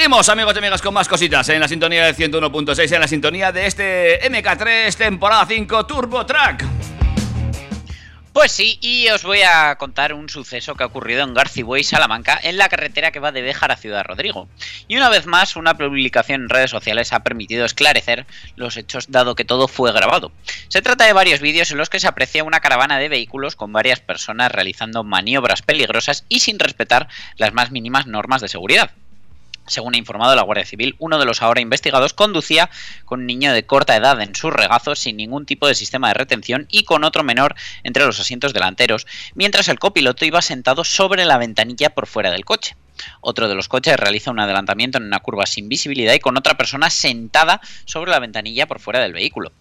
[0.07, 3.51] Seguimos, amigos y amigas, con más cositas en la sintonía del 101.6, en la sintonía
[3.51, 6.65] de este MK3, temporada 5, Turbo Track.
[8.33, 12.39] Pues sí, y os voy a contar un suceso que ha ocurrido en Garcibuey, Salamanca,
[12.41, 14.49] en la carretera que va de Béjar a Ciudad Rodrigo.
[14.87, 19.35] Y una vez más, una publicación en redes sociales ha permitido esclarecer los hechos dado
[19.35, 20.31] que todo fue grabado.
[20.69, 23.73] Se trata de varios vídeos en los que se aprecia una caravana de vehículos con
[23.73, 28.93] varias personas realizando maniobras peligrosas y sin respetar las más mínimas normas de seguridad.
[29.67, 32.71] Según ha informado la Guardia Civil, uno de los ahora investigados conducía
[33.05, 36.15] con un niño de corta edad en su regazo sin ningún tipo de sistema de
[36.15, 41.25] retención y con otro menor entre los asientos delanteros, mientras el copiloto iba sentado sobre
[41.25, 42.77] la ventanilla por fuera del coche.
[43.21, 46.57] Otro de los coches realiza un adelantamiento en una curva sin visibilidad y con otra
[46.57, 49.53] persona sentada sobre la ventanilla por fuera del vehículo.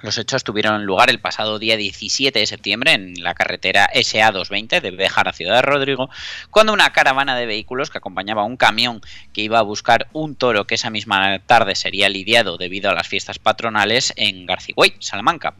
[0.00, 4.92] Los hechos tuvieron lugar el pasado día 17 de septiembre en la carretera SA220 de
[4.92, 6.08] Béjar a Ciudad Rodrigo,
[6.50, 9.00] cuando una caravana de vehículos que acompañaba un camión
[9.32, 13.08] que iba a buscar un toro que esa misma tarde sería lidiado debido a las
[13.08, 15.54] fiestas patronales en Garcigüey, Salamanca.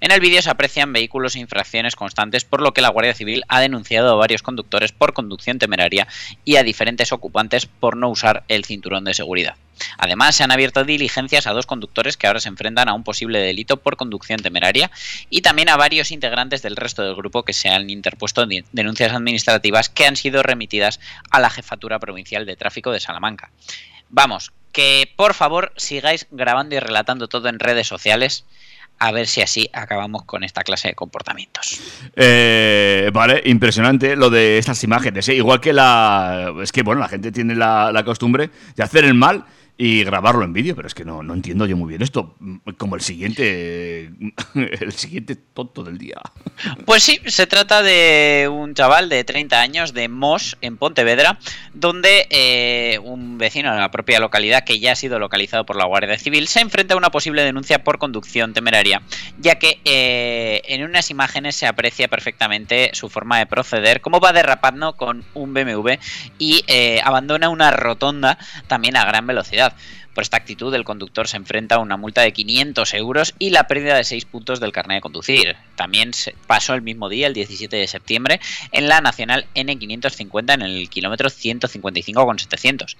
[0.00, 3.44] En el vídeo se aprecian vehículos e infracciones constantes, por lo que la Guardia Civil
[3.46, 6.08] ha denunciado a varios conductores por conducción temeraria
[6.44, 9.54] y a diferentes ocupantes por no usar el cinturón de seguridad.
[9.98, 13.38] Además, se han abierto diligencias a dos conductores que ahora se enfrentan a un posible
[13.40, 14.90] delito por conducción temeraria
[15.30, 19.12] y también a varios integrantes del resto del grupo que se han interpuesto de- denuncias
[19.12, 21.00] administrativas que han sido remitidas
[21.30, 23.50] a la Jefatura Provincial de Tráfico de Salamanca.
[24.10, 28.44] Vamos, que por favor sigáis grabando y relatando todo en redes sociales.
[28.96, 31.80] A ver si así acabamos con esta clase de comportamientos.
[32.14, 35.28] Eh, vale, impresionante lo de estas imágenes.
[35.28, 35.34] ¿eh?
[35.34, 36.52] Igual que la.
[36.62, 39.46] Es que, bueno, la gente tiene la costumbre de hacer el mal
[39.76, 42.36] y grabarlo en vídeo, pero es que no, no entiendo yo muy bien esto.
[42.78, 44.10] Como el siguiente.
[44.54, 46.20] El siguiente tonto del día.
[46.84, 51.38] Pues sí, se trata de un chaval de 30 años de Mos, en Pontevedra,
[51.72, 55.86] donde eh, un vecino de la propia localidad, que ya ha sido localizado por la
[55.86, 59.02] Guardia Civil, se enfrenta a una posible denuncia por conducción temeraria,
[59.38, 64.32] ya que eh, en unas imágenes se aprecia perfectamente su forma de proceder, cómo va
[64.32, 65.94] derrapando con un BMW
[66.38, 69.78] y eh, abandona una rotonda también a gran velocidad realidad.
[70.14, 73.66] Por esta actitud, el conductor se enfrenta a una multa de 500 euros y la
[73.66, 75.56] pérdida de 6 puntos del carnet de conducir.
[75.74, 76.12] También
[76.46, 78.40] pasó el mismo día, el 17 de septiembre,
[78.70, 82.96] en la Nacional N550 en el kilómetro 155,700.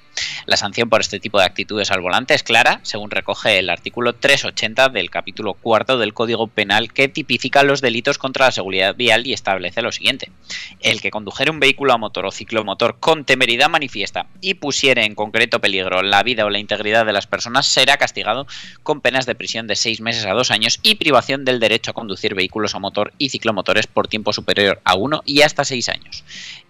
[0.47, 4.15] La sanción por este tipo de actitudes al volante es clara, según recoge el artículo
[4.15, 9.27] 380 del capítulo cuarto del Código Penal que tipifica los delitos contra la seguridad vial
[9.27, 10.33] y establece lo siguiente.
[10.81, 15.15] El que condujere un vehículo a motor o ciclomotor con temeridad manifiesta y pusiere en
[15.15, 18.47] concreto peligro la vida o la integridad de las personas será castigado
[18.83, 21.95] con penas de prisión de seis meses a dos años y privación del derecho a
[21.95, 26.25] conducir vehículos a motor y ciclomotores por tiempo superior a uno y hasta seis años.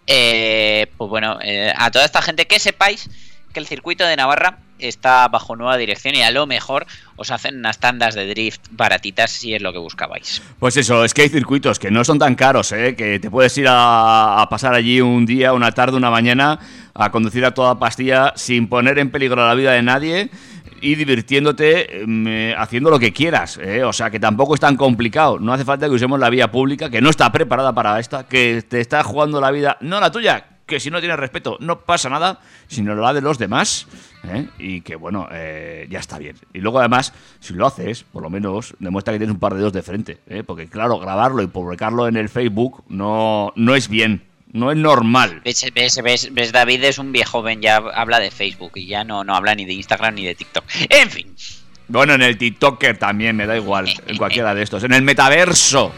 [0.07, 3.09] Eh, pues bueno, eh, a toda esta gente que sepáis
[3.55, 6.86] que el circuito de Navarra está bajo nueva dirección y a lo mejor
[7.16, 10.42] os hacen unas tandas de drift baratitas si es lo que buscabais.
[10.59, 12.94] Pues eso, es que hay circuitos que no son tan caros, ¿eh?
[12.96, 16.59] que te puedes ir a, pasar allí un día, una tarde, una mañana,
[16.92, 20.30] a conducir a toda pastilla sin poner en peligro la vida de nadie
[20.80, 23.59] y divirtiéndote eh, haciendo lo que quieras.
[23.62, 23.84] ¿eh?
[23.84, 25.38] O sea, que tampoco es tan complicado.
[25.38, 28.62] No hace falta que usemos la vía pública, que no está preparada para esta, que
[28.68, 32.08] te está jugando la vida, no la tuya, que si no tienes respeto no pasa
[32.08, 33.86] nada, sino la de los demás.
[34.24, 34.48] ¿eh?
[34.58, 36.36] Y que bueno, eh, ya está bien.
[36.52, 39.58] Y luego además, si lo haces, por lo menos demuestra que tienes un par de
[39.58, 40.18] dedos de frente.
[40.28, 40.42] ¿eh?
[40.44, 44.24] Porque claro, grabarlo y publicarlo en el Facebook no, no es bien.
[44.52, 45.40] No es normal.
[45.44, 49.02] ¿Ves, ves, ves, ves, David es un viejo joven, ya habla de Facebook y ya
[49.02, 50.64] no, no habla ni de Instagram ni de TikTok.
[50.90, 51.34] En fin.
[51.88, 53.92] Bueno, en el TikToker también, me da igual.
[54.06, 54.84] En cualquiera de estos.
[54.84, 55.92] En el metaverso.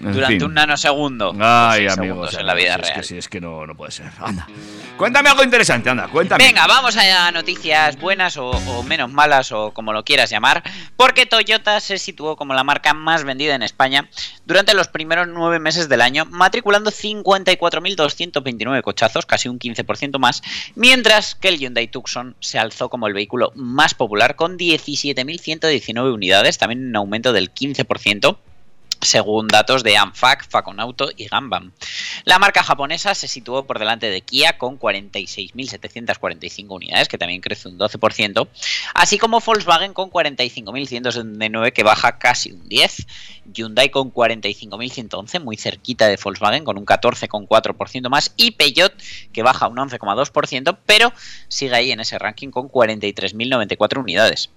[0.00, 0.44] Durante fin.
[0.44, 1.34] un nanosegundo.
[1.40, 2.16] Ay, Seis amigos.
[2.30, 2.94] segundos en la vida es real.
[2.94, 4.10] que sí, es que no, no puede ser.
[4.18, 4.46] Anda.
[4.96, 6.44] Cuéntame algo interesante, anda, cuéntame.
[6.44, 10.62] Venga, vamos a noticias buenas o, o menos malas o como lo quieras llamar,
[10.96, 14.08] porque Toyota se situó como la marca más vendida en España
[14.44, 20.42] durante los primeros nueve meses del año, matriculando 54.229 cochazos, casi un 15% más,
[20.74, 26.58] mientras que el Hyundai Tucson se alzó como el vehículo más popular con 17.119 unidades,
[26.58, 28.36] también un aumento del 15%
[29.00, 31.72] según datos de ANFAC, Faconauto y Gambam.
[32.24, 37.68] La marca japonesa se situó por delante de Kia con 46.745 unidades, que también crece
[37.68, 38.48] un 12%,
[38.94, 43.06] así como Volkswagen con 45.179, que baja casi un 10%,
[43.52, 48.92] Hyundai con 45.111, muy cerquita de Volkswagen, con un 14,4% más, y Peugeot,
[49.32, 51.12] que baja un 11,2%, pero
[51.48, 54.50] sigue ahí en ese ranking con 43.094 unidades.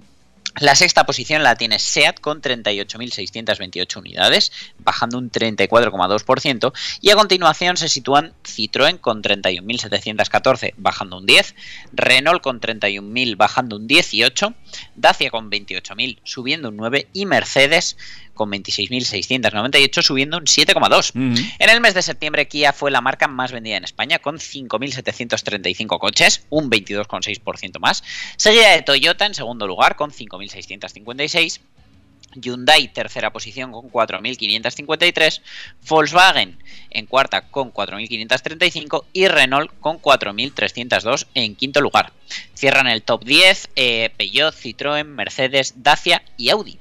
[0.59, 7.77] La sexta posición la tiene SEAT con 38.628 unidades, bajando un 34,2%, y a continuación
[7.77, 11.55] se sitúan Citroën con 31.714, bajando un 10,
[11.93, 14.53] Renault con 31.000, bajando un 18,
[14.95, 17.95] Dacia con 28.000, subiendo un 9, y Mercedes
[18.33, 21.11] con 26.698, subiendo un 7,2.
[21.59, 25.99] En el mes de septiembre, Kia fue la marca más vendida en España, con 5.735
[25.99, 28.03] coches, un 22,6% más.
[28.37, 30.11] Seguida de Toyota en segundo lugar, con
[30.49, 31.61] 5.656.
[32.35, 35.41] Hyundai tercera posición con 4.553,
[35.87, 36.57] Volkswagen
[36.89, 42.13] en cuarta con 4.535 y Renault con 4.302 en quinto lugar.
[42.53, 46.79] Cierran el top 10 eh, Peugeot, Citroën, Mercedes, Dacia y Audi.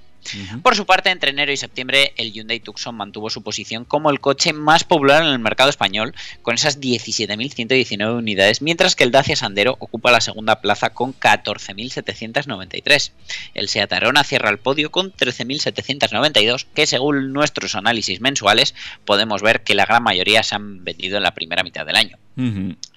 [0.63, 4.21] Por su parte, entre enero y septiembre, el Hyundai Tucson mantuvo su posición como el
[4.21, 9.37] coche más popular en el mercado español, con esas 17.119 unidades, mientras que el Dacia
[9.37, 13.13] Sandero ocupa la segunda plaza con 14.793.
[13.55, 19.63] El Seat Arona cierra el podio con 13.792, que según nuestros análisis mensuales podemos ver
[19.63, 22.19] que la gran mayoría se han vendido en la primera mitad del año.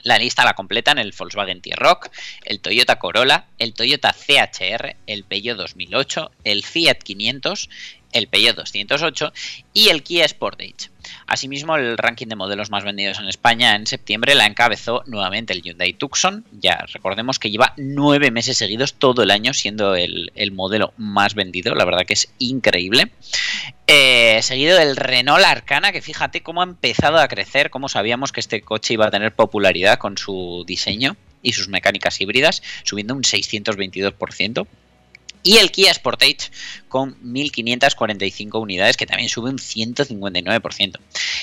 [0.04, 2.10] La lista la completan el Volkswagen T-Roc,
[2.46, 7.70] el Toyota Corolla, el Toyota CHR, el Peugeot 2008, el Fiat 500,
[8.14, 9.34] el Peugeot 208
[9.74, 10.90] y el Kia Sportage.
[11.28, 15.62] Asimismo, el ranking de modelos más vendidos en España en septiembre la encabezó nuevamente el
[15.62, 16.46] Hyundai Tucson.
[16.52, 21.36] Ya recordemos que lleva nueve meses seguidos todo el año siendo el, el modelo más
[21.36, 21.76] vendido.
[21.76, 23.12] La verdad que es increíble.
[23.88, 28.40] Eh, seguido del Renault Arcana, que fíjate cómo ha empezado a crecer, cómo sabíamos que
[28.40, 33.24] este coche iba a tener popularidad con su diseño y sus mecánicas híbridas, subiendo un
[33.24, 34.66] 622%.
[35.44, 36.50] Y el Kia Sportage
[36.88, 41.00] con 1.545 unidades, que también sube un 159%.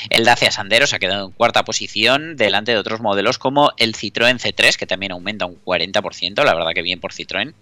[0.08, 3.94] El Dacia Sandero se ha quedado en cuarta posición, delante de otros modelos como el
[3.94, 7.52] Citroën C3, que también aumenta un 40%, la verdad que bien por Citroën.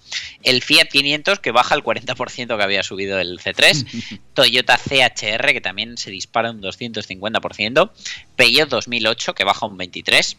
[0.42, 4.20] El Fiat 500, que baja el 40% que había subido el C3.
[4.34, 7.90] Toyota CHR, que también se dispara un 250%.
[8.36, 10.36] Peugeot 2008, que baja un 23%.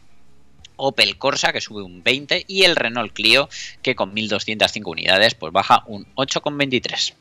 [0.80, 3.50] Opel Corsa que sube un 20 y el Renault Clio
[3.82, 7.14] que con 1205 unidades pues baja un 8,23.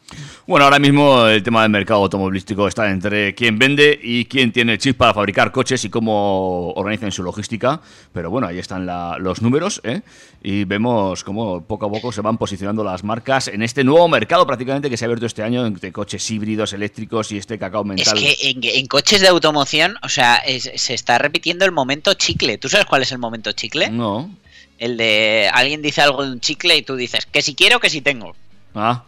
[0.46, 4.72] Bueno, ahora mismo el tema del mercado automovilístico está entre quién vende y quién tiene
[4.72, 7.80] el chip para fabricar coches y cómo organizan su logística.
[8.12, 10.00] Pero bueno, ahí están la- los números ¿eh?
[10.42, 14.46] y vemos cómo poco a poco se van posicionando las marcas en este nuevo mercado
[14.46, 17.86] prácticamente que se ha abierto este año entre coches híbridos, eléctricos y este cacao Es
[17.88, 18.18] mental.
[18.18, 22.56] que en, en coches de automoción, o sea, es- se está repitiendo el momento chicle.
[22.58, 23.90] ¿Tú sabes cuál es el momento chicle?
[23.90, 24.30] No.
[24.78, 27.90] El de alguien dice algo de un chicle y tú dices que si quiero, que
[27.90, 28.36] si tengo.
[28.74, 29.02] Ah,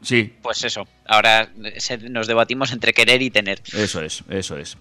[0.00, 1.48] sí, Pues eso, ahora
[2.08, 3.60] nos debatimos entre querer y tener.
[3.72, 4.76] Eso es, eso es.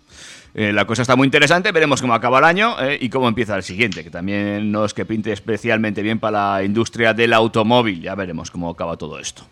[0.54, 3.56] Eh, la cosa está muy interesante, veremos cómo acaba el año eh, y cómo empieza
[3.56, 8.02] el siguiente, que también no es que pinte especialmente bien para la industria del automóvil.
[8.02, 9.44] Ya veremos cómo acaba todo esto.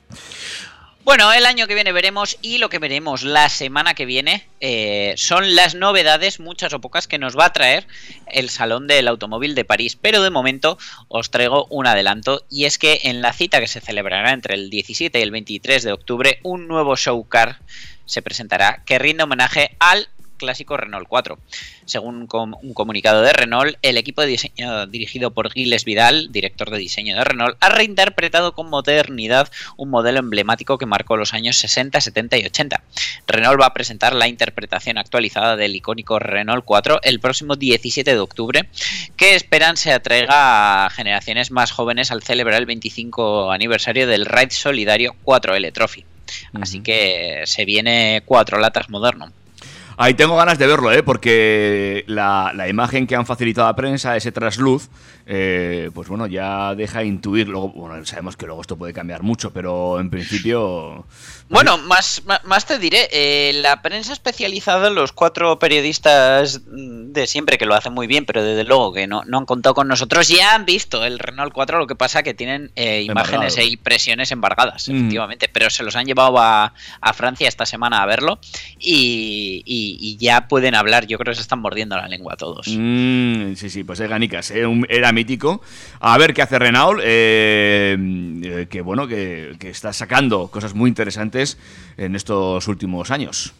[1.05, 5.13] Bueno, el año que viene veremos y lo que veremos la semana que viene eh,
[5.17, 7.85] son las novedades, muchas o pocas, que nos va a traer
[8.25, 9.95] el Salón del Automóvil de París.
[9.95, 13.81] Pero de momento os traigo un adelanto y es que en la cita que se
[13.81, 17.59] celebrará entre el 17 y el 23 de octubre, un nuevo show car
[18.07, 21.39] se presentará que rinde homenaje al clásico Renault 4.
[21.85, 26.77] Según un comunicado de Renault, el equipo de diseño dirigido por Gilles Vidal, director de
[26.77, 31.99] diseño de Renault, ha reinterpretado con modernidad un modelo emblemático que marcó los años 60,
[31.99, 32.83] 70 y 80.
[33.27, 38.19] Renault va a presentar la interpretación actualizada del icónico Renault 4 el próximo 17 de
[38.19, 38.69] octubre,
[39.15, 44.51] que esperan se atraiga a generaciones más jóvenes al celebrar el 25 aniversario del Ride
[44.51, 46.05] Solidario 4L Trophy.
[46.53, 49.31] Así que se viene cuatro latas moderno.
[49.97, 51.03] Ahí tengo ganas de verlo, ¿eh?
[51.03, 54.89] porque la, la imagen que han facilitado a prensa, ese trasluz,
[55.25, 57.47] eh, pues bueno, ya deja intuir.
[57.47, 61.05] Luego, bueno, sabemos que luego esto puede cambiar mucho, pero en principio.
[61.49, 67.65] Bueno, más, más te diré, eh, la prensa especializada, los cuatro periodistas de siempre que
[67.65, 70.55] lo hacen muy bien, pero desde luego que no, no han contado con nosotros, ya
[70.55, 74.89] han visto el Renault 4, lo que pasa que tienen eh, imágenes e impresiones embargadas,
[74.89, 74.95] Mm.
[74.97, 78.39] efectivamente, pero se los han llevado a, a Francia esta semana a verlo
[78.79, 82.67] y, y- y ya pueden hablar, yo creo que se están mordiendo la lengua todos.
[82.69, 84.63] Mm, sí, sí, pues es Ganicas, ¿eh?
[84.89, 85.61] Era mítico.
[85.99, 87.97] A ver qué hace Renault, eh,
[88.43, 91.57] eh, que bueno, que, que está sacando cosas muy interesantes
[91.97, 93.53] en estos últimos años.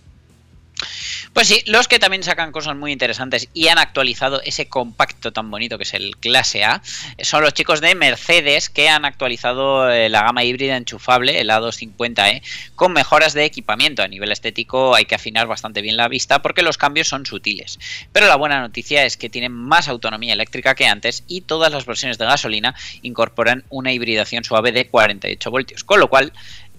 [1.36, 5.52] Pues sí, los que también sacan cosas muy interesantes y han actualizado ese compacto tan
[5.52, 6.82] bonito que es el Clase A
[7.24, 12.42] son los chicos de Mercedes que han actualizado eh, la gama híbrida enchufable, el A250e,
[12.76, 14.02] con mejoras de equipamiento.
[14.02, 17.80] A nivel estético hay que afinar bastante bien la vista porque los cambios son sutiles.
[18.14, 21.86] Pero la buena noticia es que tienen más autonomía eléctrica que antes y todas las
[21.86, 26.32] versiones de gasolina incorporan una hibridación suave de 48 voltios, con lo cual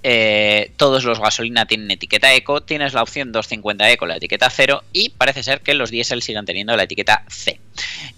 [0.09, 4.85] eh, todos los gasolina tienen etiqueta eco, tienes la opción 250e con la etiqueta 0
[4.93, 7.59] y parece ser que los diésel sigan teniendo la etiqueta C.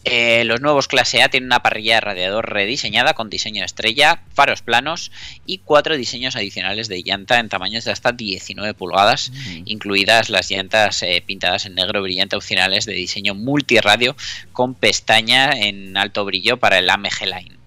[0.05, 4.21] Eh, los nuevos clase A tienen una parrilla de radiador rediseñada con diseño de estrella,
[4.35, 5.11] faros planos
[5.47, 9.33] y cuatro diseños adicionales de llanta en tamaños de hasta 19 pulgadas,
[9.65, 14.15] incluidas las llantas eh, pintadas en negro brillante opcionales de diseño multirradio
[14.53, 17.58] con pestaña en alto brillo para el AMG Line.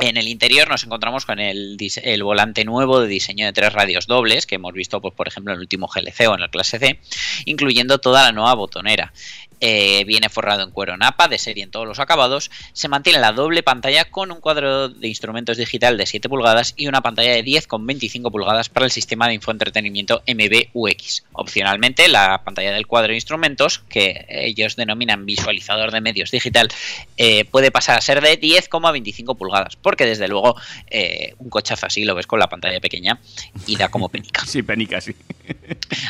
[0.00, 1.76] En el interior nos encontramos con el,
[2.22, 5.56] volante nuevo de diseño de tres radios dobles que hemos visto, pues, por ejemplo, en
[5.56, 7.00] el último GLC o en el clase C,
[7.44, 9.12] incluyendo toda la nueva botonera.
[9.60, 12.50] Eh, viene forrado en cuero napa, de serie en todos los acabados.
[12.72, 16.88] Se mantiene la doble pantalla con un cuadro de instrumentos digital de 7 pulgadas y
[16.88, 21.24] una pantalla de 10,25 pulgadas para el sistema de infoentretenimiento MBUX.
[21.32, 26.68] Opcionalmente, la pantalla del cuadro de instrumentos, que ellos denominan visualizador de medios digital,
[27.16, 30.56] eh, puede pasar a ser de 10,25 pulgadas, porque desde luego
[30.88, 33.18] eh, un cochazo así lo ves con la pantalla pequeña
[33.66, 34.44] y da como penica.
[34.50, 35.14] Sí, penica, sí.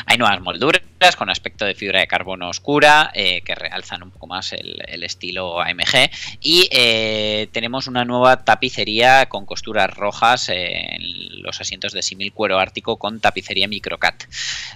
[0.07, 0.81] Hay nuevas molduras
[1.15, 5.59] con aspecto de fibra de carbono oscura eh, que realzan un poco más el, estilo
[5.61, 12.33] AMG y eh, tenemos una nueva tapicería con costuras rojas en los asientos de simil
[12.33, 14.23] cuero ártico con tapicería microcat.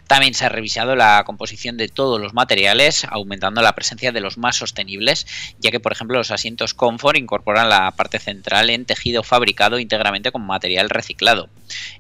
[0.08, 4.38] También se ha revisado la composición de todos los materiales aumentando la presencia de los
[4.38, 5.28] más sostenibles
[5.60, 10.32] ya que por ejemplo los asientos Comfort incorporan la parte central en tejido fabricado íntegramente
[10.32, 11.50] con material reciclado.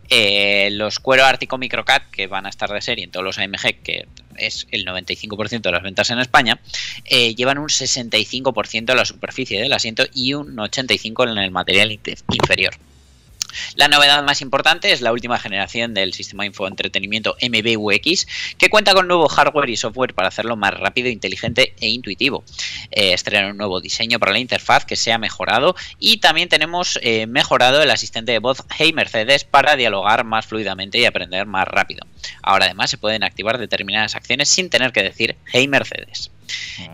[0.09, 3.81] Eh, los cuero ártico microcat que van a estar de serie en todos los AMG,
[3.83, 4.07] que
[4.37, 6.59] es el 95% de las ventas en España,
[7.05, 11.91] eh, llevan un 65% de la superficie del asiento y un 85% en el material
[11.91, 12.75] inferior.
[13.75, 18.27] La novedad más importante es la última generación del sistema infoentretenimiento MBUX,
[18.57, 22.43] que cuenta con nuevo hardware y software para hacerlo más rápido, inteligente e intuitivo.
[22.91, 26.99] Eh, estrena un nuevo diseño para la interfaz que se ha mejorado y también tenemos
[27.01, 31.67] eh, mejorado el asistente de voz Hey Mercedes para dialogar más fluidamente y aprender más
[31.67, 32.05] rápido.
[32.41, 36.31] Ahora además se pueden activar determinadas acciones sin tener que decir Hey Mercedes.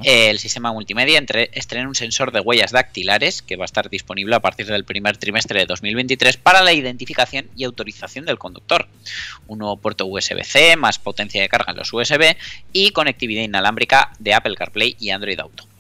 [0.04, 4.36] El sistema multimedia entre- estrena un sensor de huellas dactilares que va a estar disponible
[4.36, 8.88] a partir del primer trimestre de 2023 para la identificación y autorización del conductor.
[9.48, 12.36] Un nuevo puerto USB-C, más potencia de carga en los USB
[12.74, 15.71] y conectividad inalámbrica de Apple CarPlay y Android Auto.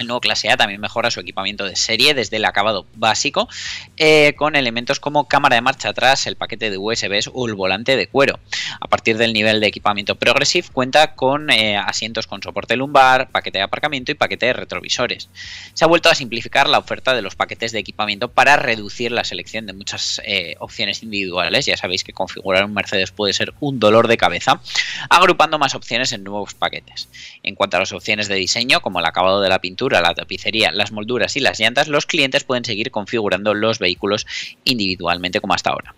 [0.00, 3.50] El nuevo clase A también mejora su equipamiento de serie desde el acabado básico
[3.98, 7.96] eh, con elementos como cámara de marcha atrás, el paquete de USBs o el volante
[7.96, 8.40] de cuero.
[8.80, 13.58] A partir del nivel de equipamiento Progressive cuenta con eh, asientos con soporte lumbar, paquete
[13.58, 15.28] de aparcamiento y paquete de retrovisores.
[15.74, 19.24] Se ha vuelto a simplificar la oferta de los paquetes de equipamiento para reducir la
[19.24, 21.66] selección de muchas eh, opciones individuales.
[21.66, 24.62] Ya sabéis que configurar un Mercedes puede ser un dolor de cabeza,
[25.10, 27.10] agrupando más opciones en nuevos paquetes.
[27.42, 30.70] En cuanto a las opciones de diseño, como el acabado de la pintura, la tapicería,
[30.70, 34.26] las molduras y las llantas, los clientes pueden seguir configurando los vehículos
[34.64, 35.94] individualmente como hasta ahora.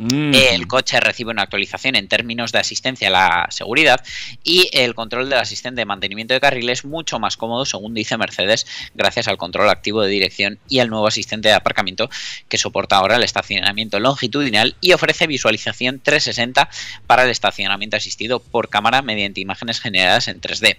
[0.00, 0.32] Mm.
[0.34, 4.02] El coche recibe una actualización en términos de asistencia a la seguridad
[4.42, 8.66] y el control del asistente de mantenimiento de carriles mucho más cómodo, según dice Mercedes,
[8.94, 12.08] gracias al control activo de dirección y al nuevo asistente de aparcamiento
[12.48, 16.70] que soporta ahora el estacionamiento longitudinal y ofrece visualización 360
[17.06, 20.78] para el estacionamiento asistido por cámara mediante imágenes generadas en 3D.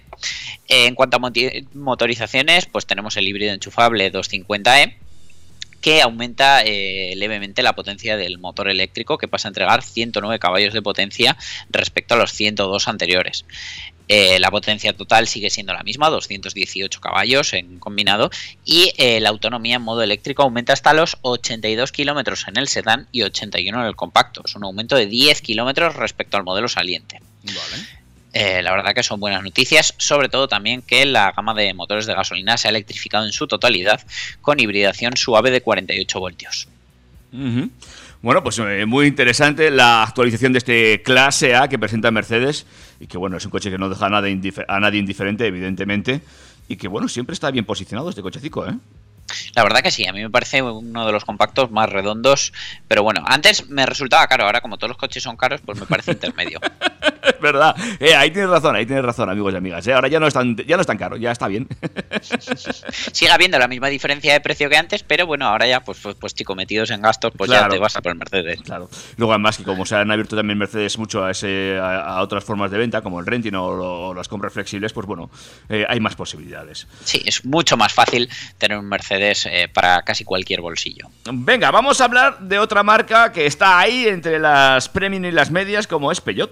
[0.66, 1.32] Eh, En cuanto a
[1.74, 4.96] motorizaciones, pues tenemos el híbrido enchufable 250e
[5.82, 10.72] que aumenta eh, levemente la potencia del motor eléctrico, que pasa a entregar 109 caballos
[10.72, 11.36] de potencia
[11.68, 13.44] respecto a los 102 anteriores.
[14.08, 18.30] Eh, la potencia total sigue siendo la misma, 218 caballos en combinado,
[18.64, 23.08] y eh, la autonomía en modo eléctrico aumenta hasta los 82 kilómetros en el sedán
[23.10, 24.42] y 81 en el compacto.
[24.44, 27.20] Es un aumento de 10 kilómetros respecto al modelo saliente.
[28.32, 32.06] Eh, la verdad que son buenas noticias, sobre todo también que la gama de motores
[32.06, 34.00] de gasolina se ha electrificado en su totalidad
[34.40, 36.68] con hibridación suave de 48 voltios.
[38.22, 42.66] Bueno, pues eh, muy interesante la actualización de este clase A que presenta Mercedes
[43.00, 46.20] y que bueno, es un coche que no deja a a nadie indiferente, evidentemente,
[46.68, 48.74] y que bueno, siempre está bien posicionado este cochecico, ¿eh?
[49.54, 52.52] La verdad que sí, a mí me parece uno de los compactos más redondos,
[52.88, 55.86] pero bueno, antes me resultaba caro, ahora como todos los coches son caros, pues me
[55.86, 56.60] parece intermedio.
[57.22, 57.76] Es verdad.
[58.00, 59.86] Eh, ahí tienes razón, ahí tienes razón, amigos y amigas.
[59.86, 59.92] ¿eh?
[59.92, 61.68] Ahora ya no, es tan, ya no es tan caro, ya está bien.
[63.12, 66.16] Sigue habiendo la misma diferencia de precio que antes, pero bueno, ahora ya pues, pues,
[66.16, 68.60] pues chico, metidos en gastos, pues ya te vas a por el Mercedes.
[68.62, 68.90] Claro.
[69.16, 72.42] Luego además que como se han abierto también Mercedes mucho a, ese, a, a otras
[72.42, 75.30] formas de venta, como el renting o las compras flexibles, pues bueno,
[75.68, 76.88] eh, hay más posibilidades.
[77.04, 81.08] Sí, es mucho más fácil tener un Mercedes eh, para casi cualquier bolsillo.
[81.30, 85.50] Venga, vamos a hablar de otra marca que está ahí entre las premium y las
[85.50, 86.50] medias, como es Peugeot.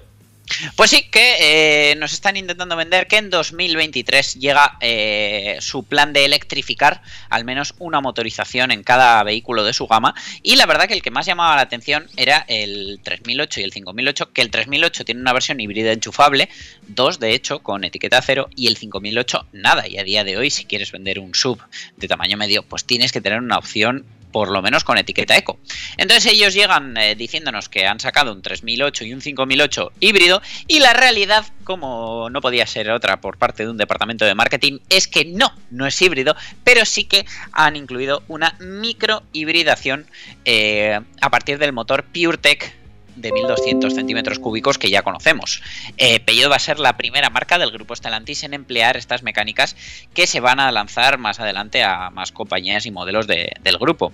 [0.76, 6.12] Pues sí, que eh, nos están intentando vender que en 2023 llega eh, su plan
[6.12, 10.14] de electrificar al menos una motorización en cada vehículo de su gama.
[10.42, 13.72] Y la verdad que el que más llamaba la atención era el 3008 y el
[13.72, 16.48] 5008, que el 3008 tiene una versión híbrida enchufable,
[16.86, 19.86] dos de hecho con etiqueta cero, y el 5008 nada.
[19.88, 21.60] Y a día de hoy, si quieres vender un sub
[21.96, 25.58] de tamaño medio, pues tienes que tener una opción por lo menos con etiqueta eco.
[25.96, 30.80] Entonces ellos llegan eh, diciéndonos que han sacado un 3008 y un 5008 híbrido y
[30.80, 35.08] la realidad, como no podía ser otra por parte de un departamento de marketing, es
[35.08, 40.06] que no, no es híbrido, pero sí que han incluido una micro hibridación
[40.44, 42.79] eh, a partir del motor PureTech
[43.20, 45.62] de 1200 centímetros cúbicos que ya conocemos.
[45.96, 49.76] Eh, Peugeot va a ser la primera marca del grupo Stellantis en emplear estas mecánicas
[50.14, 54.12] que se van a lanzar más adelante a más compañías y modelos de- del grupo.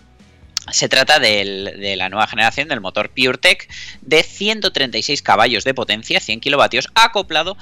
[0.73, 3.69] Se trata de la nueva generación del motor PureTech
[4.03, 7.57] de 136 caballos de potencia, 100 kilovatios, acoplado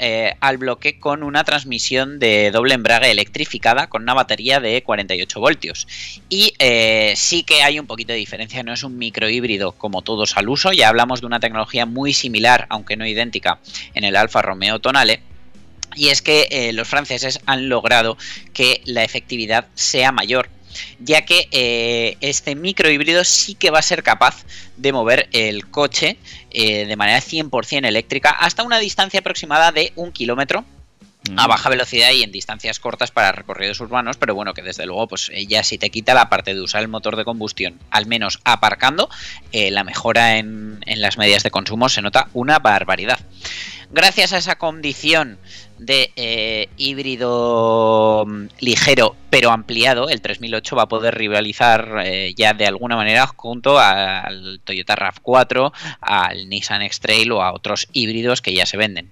[0.00, 5.40] eh, al bloque con una transmisión de doble embrague electrificada con una batería de 48
[5.40, 5.88] voltios.
[6.28, 10.36] Y eh, sí que hay un poquito de diferencia, no es un microhíbrido como todos
[10.36, 13.58] al uso, ya hablamos de una tecnología muy similar, aunque no idéntica,
[13.94, 15.20] en el Alfa Romeo Tonale.
[15.96, 18.16] Y es que eh, los franceses han logrado
[18.52, 20.48] que la efectividad sea mayor
[21.00, 24.44] ya que eh, este microhíbrido sí que va a ser capaz
[24.76, 26.18] de mover el coche
[26.50, 30.64] eh, de manera 100% eléctrica hasta una distancia aproximada de un kilómetro
[31.36, 35.08] a baja velocidad y en distancias cortas para recorridos urbanos, pero bueno, que desde luego,
[35.08, 38.06] pues eh, ya si te quita la parte de usar el motor de combustión, al
[38.06, 39.10] menos aparcando,
[39.52, 43.18] eh, la mejora en, en las medidas de consumo se nota una barbaridad.
[43.90, 45.38] Gracias a esa condición
[45.78, 52.52] de eh, híbrido mm, ligero pero ampliado, el 3008 va a poder rivalizar eh, ya
[52.52, 58.54] de alguna manera junto al Toyota RAV4, al Nissan X-Trail o a otros híbridos que
[58.54, 59.10] ya se venden.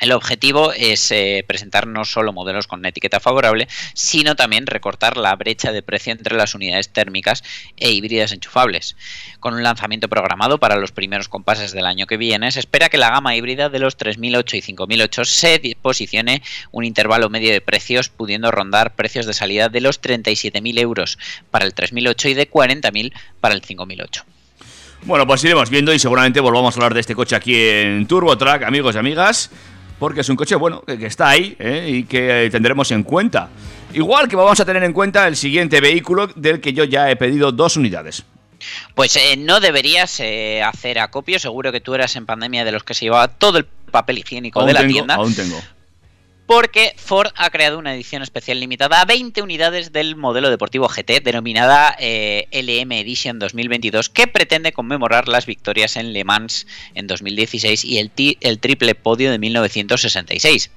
[0.00, 5.16] El objetivo es eh, presentar no solo modelos con una etiqueta favorable, sino también recortar
[5.16, 7.44] la brecha de precio entre las unidades térmicas
[7.76, 8.96] e híbridas enchufables.
[9.40, 12.98] Con un lanzamiento programado para los primeros compases del año que viene, se espera que
[12.98, 18.08] la gama híbrida de los 3008 y 5008 se posicione un intervalo medio de precios,
[18.08, 21.18] pudiendo rondar precios de salida de los 37.000 euros
[21.50, 24.24] para el 3008 y de 40.000 para el 5008.
[25.04, 28.38] Bueno, pues iremos viendo y seguramente volvamos a hablar de este coche aquí en Turbo
[28.38, 29.50] Track, amigos y amigas,
[30.02, 31.86] porque es un coche, bueno, que, que está ahí ¿eh?
[31.88, 33.48] y que eh, tendremos en cuenta.
[33.94, 37.14] Igual que vamos a tener en cuenta el siguiente vehículo del que yo ya he
[37.14, 38.24] pedido dos unidades.
[38.96, 42.82] Pues eh, no deberías eh, hacer acopio, seguro que tú eras en pandemia de los
[42.82, 45.14] que se llevaba todo el papel higiénico Aún de la tengo, tienda.
[45.14, 45.60] aún tengo.
[46.46, 51.20] Porque Ford ha creado una edición especial limitada a 20 unidades del modelo deportivo GT,
[51.22, 57.84] denominada eh, LM Edition 2022, que pretende conmemorar las victorias en Le Mans en 2016
[57.84, 60.70] y el, ti- el triple podio de 1966.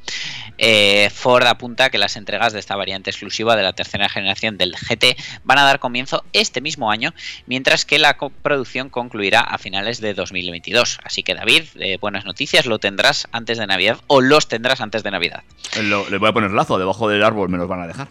[0.58, 4.76] Eh, Ford apunta que las entregas de esta variante exclusiva de la tercera generación del
[4.76, 7.14] GT van a dar comienzo este mismo año,
[7.48, 11.00] mientras que la co- producción concluirá a finales de 2022.
[11.04, 15.04] Así que David, eh, buenas noticias, lo tendrás antes de Navidad o los tendrás antes
[15.04, 15.44] de Navidad.
[15.84, 18.08] Lo- le voy a poner lazo, debajo del árbol me los van a dejar.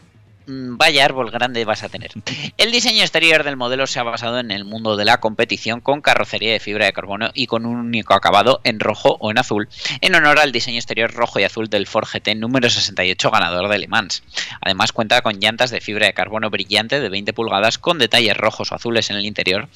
[0.46, 2.10] Mm, Vaya árbol grande vas a tener.
[2.58, 6.02] El diseño exterior del modelo se ha basado en el mundo de la competición con
[6.02, 9.68] carrocería de fibra de carbono y con un único acabado en rojo o en azul,
[10.02, 13.78] en honor al diseño exterior rojo y azul del Ford GT número 68 ganador de
[13.78, 14.22] Le Mans.
[14.60, 18.70] Además cuenta con llantas de fibra de carbono brillante de 20 pulgadas con detalles rojos
[18.70, 19.68] o azules en el interior,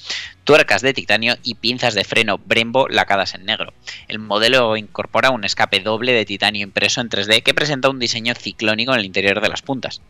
[0.45, 3.73] tuercas de titanio y pinzas de freno Brembo lacadas en negro.
[4.07, 8.35] El modelo incorpora un escape doble de titanio impreso en 3D que presenta un diseño
[8.35, 10.03] ciclónico en el interior de las puntas.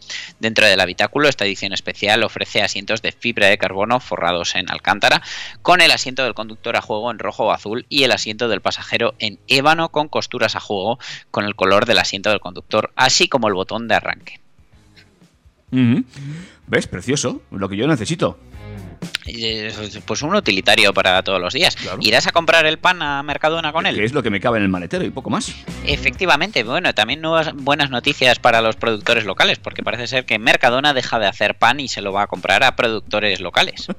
[0.49, 5.21] Dentro del habitáculo, esta edición especial ofrece asientos de fibra de carbono forrados en alcántara,
[5.61, 8.63] con el asiento del conductor a juego en rojo o azul y el asiento del
[8.63, 10.99] pasajero en ébano con costuras a juego
[11.31, 14.41] con el color del asiento del conductor, así como el botón de arranque.
[16.67, 16.87] ¿Ves?
[16.87, 18.39] Precioso, lo que yo necesito.
[19.27, 19.73] Eh,
[20.07, 21.77] Pues un utilitario para todos los días.
[22.01, 23.95] ¿Irás a comprar el pan a Mercadona con él?
[23.97, 25.55] Que es lo que me cabe en el maletero y poco más.
[25.85, 30.95] Efectivamente, bueno, también nuevas buenas noticias para los productores locales, porque parece ser que Mercadona
[30.95, 33.87] deja de hacer pan y se lo va a comprar a productores locales.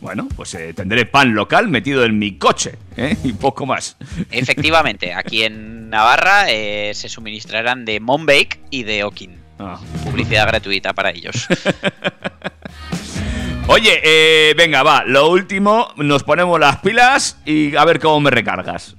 [0.00, 3.16] Bueno, pues eh, tendré pan local metido en mi coche ¿eh?
[3.22, 3.96] y poco más.
[4.30, 9.38] Efectivamente, aquí en Navarra eh, se suministrarán de Monbake y de Okin.
[9.58, 9.78] Ah.
[10.04, 11.46] Publicidad gratuita para ellos.
[13.68, 18.30] Oye, eh, venga, va, lo último, nos ponemos las pilas y a ver cómo me
[18.30, 18.96] recargas.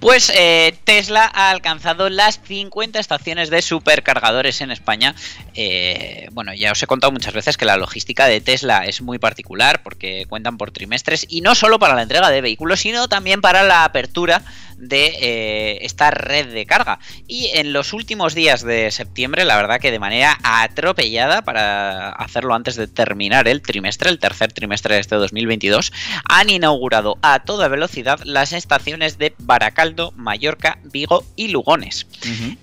[0.00, 5.14] Pues eh, Tesla ha alcanzado las 50 estaciones de supercargadores en España.
[5.54, 9.18] Eh, bueno, ya os he contado muchas veces que la logística de Tesla es muy
[9.18, 13.40] particular porque cuentan por trimestres y no solo para la entrega de vehículos, sino también
[13.40, 14.42] para la apertura
[14.78, 16.98] de eh, esta red de carga.
[17.26, 22.54] Y en los últimos días de septiembre, la verdad que de manera atropellada para hacerlo
[22.54, 25.92] antes de terminar el trimestre, el tercer trimestre de este 2022,
[26.24, 32.06] han inaugurado a toda velocidad las estaciones de Baracaldo, Mallorca, Vigo y Lugones.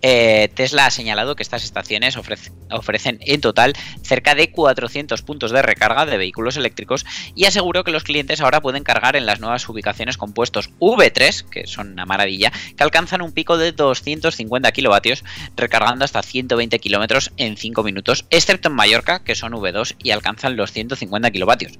[0.01, 5.51] Eh, Tesla ha señalado que estas estaciones ofrece- ofrecen en total cerca de 400 puntos
[5.51, 9.41] de recarga de vehículos eléctricos y aseguró que los clientes ahora pueden cargar en las
[9.41, 15.23] nuevas ubicaciones compuestos V3, que son una maravilla, que alcanzan un pico de 250 kilovatios,
[15.57, 20.55] recargando hasta 120 kilómetros en 5 minutos, excepto en Mallorca, que son V2 y alcanzan
[20.55, 21.73] los 150 kilovatios.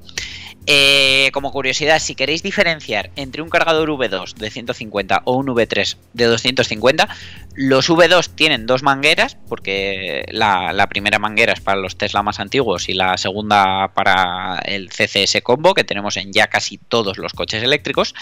[0.68, 4.95] Eh, como curiosidad, si queréis diferenciar entre un cargador V2 de 150
[5.26, 7.08] o un V3 de 250,
[7.56, 12.39] los V2 tienen dos mangueras, porque la, la primera manguera es para los Tesla más
[12.39, 17.34] antiguos y la segunda para el CCS Combo, que tenemos en ya casi todos los
[17.34, 18.14] coches eléctricos.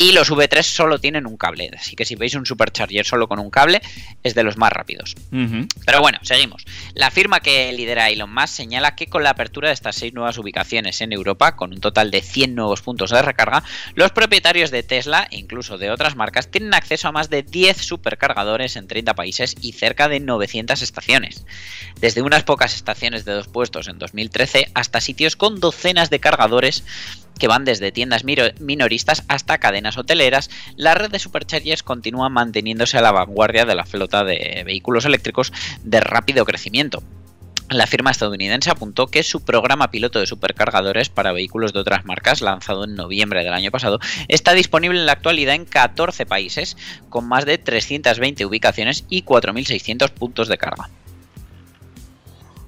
[0.00, 3.40] Y los V3 solo tienen un cable, así que si veis un supercharger solo con
[3.40, 3.82] un cable,
[4.22, 5.16] es de los más rápidos.
[5.84, 6.64] Pero bueno, seguimos.
[6.94, 10.38] La firma que lidera Elon Musk señala que con la apertura de estas seis nuevas
[10.38, 13.64] ubicaciones en Europa, con un total de 100 nuevos puntos de recarga,
[13.96, 17.78] los propietarios de Tesla e incluso de otras marcas tienen acceso a más de 10
[17.78, 21.44] supercargadores en 30 países y cerca de 900 estaciones.
[22.00, 26.84] Desde unas pocas estaciones de dos puestos en 2013 hasta sitios con docenas de cargadores
[27.38, 33.02] que van desde tiendas minoristas hasta cadenas hoteleras, la red de superchargers continúa manteniéndose a
[33.02, 37.02] la vanguardia de la flota de vehículos eléctricos de rápido crecimiento.
[37.70, 42.40] La firma estadounidense apuntó que su programa piloto de supercargadores para vehículos de otras marcas,
[42.40, 46.78] lanzado en noviembre del año pasado, está disponible en la actualidad en 14 países,
[47.10, 50.88] con más de 320 ubicaciones y 4.600 puntos de carga.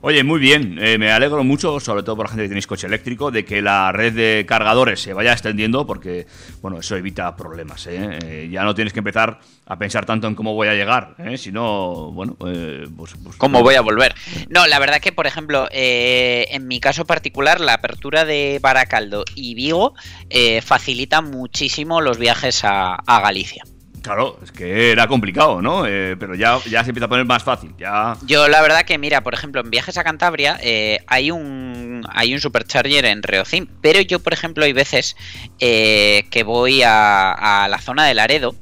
[0.03, 2.86] Oye, muy bien, eh, me alegro mucho, sobre todo por la gente que tenéis coche
[2.86, 6.26] eléctrico, de que la red de cargadores se vaya extendiendo, porque,
[6.62, 7.86] bueno, eso evita problemas.
[7.86, 8.18] ¿eh?
[8.24, 11.36] Eh, ya no tienes que empezar a pensar tanto en cómo voy a llegar, ¿eh?
[11.36, 14.14] sino, bueno, eh, pues, pues- ¿Cómo voy a volver?
[14.48, 19.24] No, la verdad que, por ejemplo, eh, en mi caso particular, la apertura de Baracaldo
[19.34, 19.92] y Vigo
[20.30, 23.64] eh, facilita muchísimo los viajes a, a Galicia.
[24.03, 25.86] Claro, es que era complicado, ¿no?
[25.86, 28.16] Eh, pero ya, ya se empieza a poner más fácil, ya...
[28.26, 32.32] Yo la verdad que, mira, por ejemplo, en viajes a Cantabria eh, hay un hay
[32.32, 35.16] un supercharger en Reocin, pero yo, por ejemplo, hay veces
[35.59, 38.55] eh, que voy a, a la zona de Laredo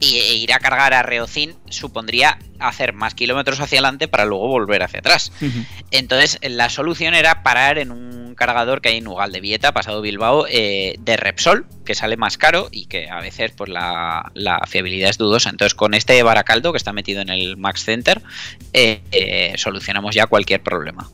[0.00, 4.48] Y e ir a cargar a Reocin supondría hacer más kilómetros hacia adelante para luego
[4.48, 5.32] volver hacia atrás.
[5.90, 10.02] Entonces, la solución era parar en un cargador que hay en Ugal de Vieta, pasado
[10.02, 14.60] Bilbao, eh, de Repsol, que sale más caro y que a veces pues la, la
[14.68, 15.50] fiabilidad es dudosa.
[15.50, 18.22] Entonces, con este Baracaldo que está metido en el Max Center,
[18.72, 21.10] eh, eh, solucionamos ya cualquier problema.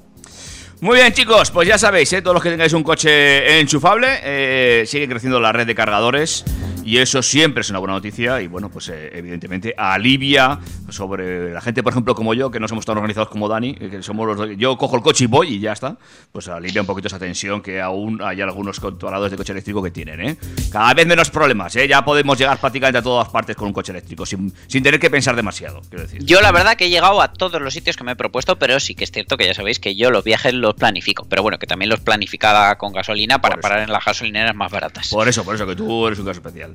[0.83, 2.23] Muy bien, chicos, pues ya sabéis, ¿eh?
[2.23, 6.45] todos los que tengáis un coche enchufable, eh, sigue creciendo la red de cargadores
[6.85, 10.59] y eso siempre es una buena noticia y bueno, pues eh, evidentemente alivia
[10.89, 13.89] sobre la gente, por ejemplo, como yo, que no somos tan organizados como Dani, eh,
[13.91, 15.97] que somos los yo cojo el coche y voy y ya está,
[16.31, 19.91] pues alivia un poquito esa tensión que aún hay algunos controladores de coche eléctrico que
[19.91, 20.37] tienen, ¿eh?
[20.71, 21.87] Cada vez menos problemas, ¿eh?
[21.89, 25.11] Ya podemos llegar prácticamente a todas partes con un coche eléctrico, sin, sin tener que
[25.11, 26.25] pensar demasiado, quiero decir.
[26.25, 28.79] Yo la verdad que he llegado a todos los sitios que me he propuesto, pero
[28.81, 31.59] sí que es cierto que ya sabéis que yo los viajes los planifico, pero bueno,
[31.59, 35.09] que también los planificaba con gasolina para parar en las gasolineras más baratas.
[35.09, 36.72] Por eso, por eso que tú eres un caso especial.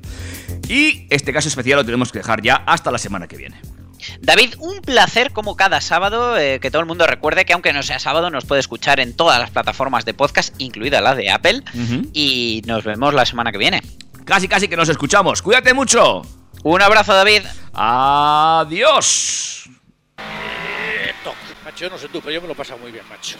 [0.68, 3.60] Y este caso especial lo tenemos que dejar ya hasta la semana que viene.
[4.20, 7.82] David, un placer como cada sábado, eh, que todo el mundo recuerde que aunque no
[7.82, 11.62] sea sábado nos puede escuchar en todas las plataformas de podcast, incluida la de Apple,
[12.12, 13.82] y nos vemos la semana que viene.
[14.24, 15.42] Casi, casi que nos escuchamos.
[15.42, 16.22] Cuídate mucho.
[16.62, 17.42] Un abrazo, David.
[17.72, 19.68] Adiós.
[21.24, 21.34] Toc.
[21.64, 23.38] Macho, yo no sé tú, pero yo me lo he pasado muy bien, macho.